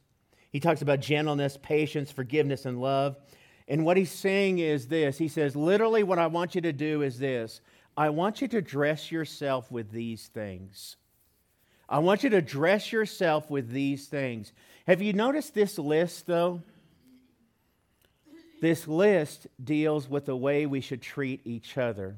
He 0.51 0.59
talks 0.59 0.81
about 0.81 1.01
gentleness, 1.01 1.57
patience, 1.61 2.11
forgiveness, 2.11 2.65
and 2.65 2.81
love. 2.81 3.17
And 3.67 3.85
what 3.85 3.97
he's 3.97 4.11
saying 4.11 4.59
is 4.59 4.87
this 4.87 5.17
He 5.17 5.27
says, 5.27 5.55
literally, 5.55 6.03
what 6.03 6.19
I 6.19 6.27
want 6.27 6.55
you 6.55 6.61
to 6.61 6.73
do 6.73 7.01
is 7.03 7.19
this 7.19 7.61
I 7.95 8.09
want 8.09 8.41
you 8.41 8.47
to 8.49 8.61
dress 8.61 9.11
yourself 9.11 9.71
with 9.71 9.91
these 9.91 10.27
things. 10.27 10.97
I 11.87 11.99
want 11.99 12.23
you 12.23 12.31
to 12.31 12.41
dress 12.41 12.91
yourself 12.91 13.51
with 13.51 13.69
these 13.69 14.07
things. 14.07 14.53
Have 14.87 15.03
you 15.03 15.13
noticed 15.13 15.53
this 15.53 15.77
list, 15.77 16.25
though? 16.25 16.63
This 18.61 18.87
list 18.87 19.47
deals 19.63 20.09
with 20.09 20.25
the 20.25 20.35
way 20.35 20.65
we 20.65 20.81
should 20.81 21.01
treat 21.01 21.41
each 21.45 21.77
other. 21.77 22.15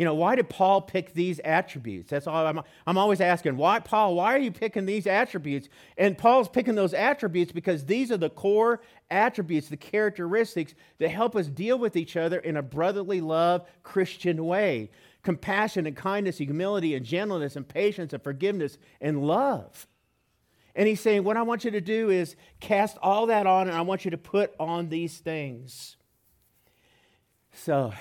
You 0.00 0.06
know, 0.06 0.14
why 0.14 0.34
did 0.34 0.48
Paul 0.48 0.80
pick 0.80 1.12
these 1.12 1.40
attributes? 1.40 2.08
That's 2.08 2.26
all 2.26 2.46
I'm, 2.46 2.62
I'm 2.86 2.96
always 2.96 3.20
asking. 3.20 3.58
Why, 3.58 3.80
Paul, 3.80 4.14
why 4.14 4.34
are 4.34 4.38
you 4.38 4.50
picking 4.50 4.86
these 4.86 5.06
attributes? 5.06 5.68
And 5.98 6.16
Paul's 6.16 6.48
picking 6.48 6.74
those 6.74 6.94
attributes 6.94 7.52
because 7.52 7.84
these 7.84 8.10
are 8.10 8.16
the 8.16 8.30
core 8.30 8.80
attributes, 9.10 9.68
the 9.68 9.76
characteristics 9.76 10.74
that 11.00 11.10
help 11.10 11.36
us 11.36 11.48
deal 11.48 11.78
with 11.78 11.96
each 11.96 12.16
other 12.16 12.38
in 12.38 12.56
a 12.56 12.62
brotherly 12.62 13.20
love 13.20 13.68
Christian 13.82 14.46
way 14.46 14.90
compassion 15.22 15.86
and 15.86 15.94
kindness, 15.94 16.38
humility 16.38 16.94
and 16.94 17.04
gentleness 17.04 17.56
and 17.56 17.68
patience 17.68 18.14
and 18.14 18.22
forgiveness 18.22 18.78
and 19.02 19.22
love. 19.22 19.86
And 20.74 20.88
he's 20.88 21.00
saying, 21.00 21.24
What 21.24 21.36
I 21.36 21.42
want 21.42 21.64
you 21.64 21.70
to 21.72 21.80
do 21.80 22.10
is 22.10 22.36
cast 22.60 22.96
all 23.02 23.26
that 23.26 23.46
on, 23.46 23.68
and 23.68 23.76
I 23.76 23.82
want 23.82 24.04
you 24.04 24.10
to 24.12 24.18
put 24.18 24.52
on 24.58 24.88
these 24.88 25.18
things. 25.18 25.96
So, 27.52 27.92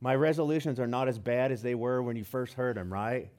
my 0.00 0.14
resolutions 0.14 0.80
are 0.80 0.86
not 0.86 1.08
as 1.08 1.18
bad 1.18 1.52
as 1.52 1.62
they 1.62 1.74
were 1.74 2.02
when 2.02 2.16
you 2.16 2.24
first 2.24 2.54
heard 2.54 2.76
them, 2.76 2.92
right? 2.92 3.30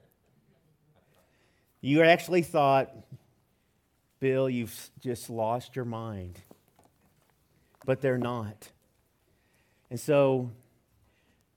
You 1.82 2.02
actually 2.02 2.42
thought, 2.42 2.90
Bill, 4.18 4.48
you've 4.48 4.90
just 5.00 5.28
lost 5.28 5.76
your 5.76 5.84
mind. 5.84 6.40
But 7.84 8.00
they're 8.00 8.16
not. 8.16 8.70
And 9.90 10.00
so, 10.00 10.50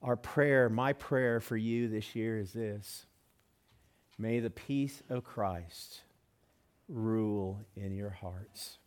our 0.04 0.18
prayer, 0.18 0.70
my 0.70 0.94
prayer 0.94 1.40
for 1.40 1.58
you 1.58 1.88
this 1.88 2.14
year 2.16 2.38
is 2.38 2.54
this 2.54 3.07
May 4.18 4.40
the 4.40 4.50
peace 4.50 5.04
of 5.10 5.24
Christ 5.24 6.02
rule 6.90 7.62
in 7.76 7.94
your 7.94 8.10
hearts. 8.10 8.78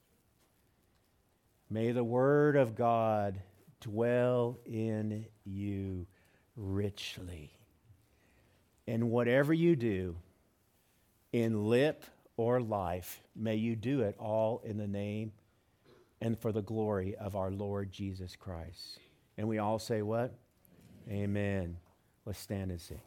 May 1.68 1.92
the 1.92 2.04
word 2.04 2.56
of 2.56 2.74
God 2.74 3.40
dwell 3.80 4.58
in 4.66 5.26
you 5.44 6.06
richly. 6.56 7.52
And 8.88 9.10
whatever 9.10 9.54
you 9.54 9.76
do, 9.76 10.16
in 11.32 11.68
lip 11.68 12.04
or 12.36 12.60
life, 12.60 13.22
may 13.36 13.54
you 13.54 13.76
do 13.76 14.00
it 14.00 14.16
all 14.18 14.60
in 14.64 14.78
the 14.78 14.88
name 14.88 15.32
and 16.20 16.38
for 16.38 16.52
the 16.52 16.62
glory 16.62 17.14
of 17.16 17.36
our 17.36 17.50
Lord 17.50 17.92
Jesus 17.92 18.34
Christ. 18.34 18.98
And 19.38 19.48
we 19.48 19.58
all 19.58 19.78
say, 19.78 20.02
What? 20.02 20.34
Amen. 21.08 21.76
Let's 22.26 22.40
stand 22.40 22.70
and 22.70 22.80
sing. 22.80 23.00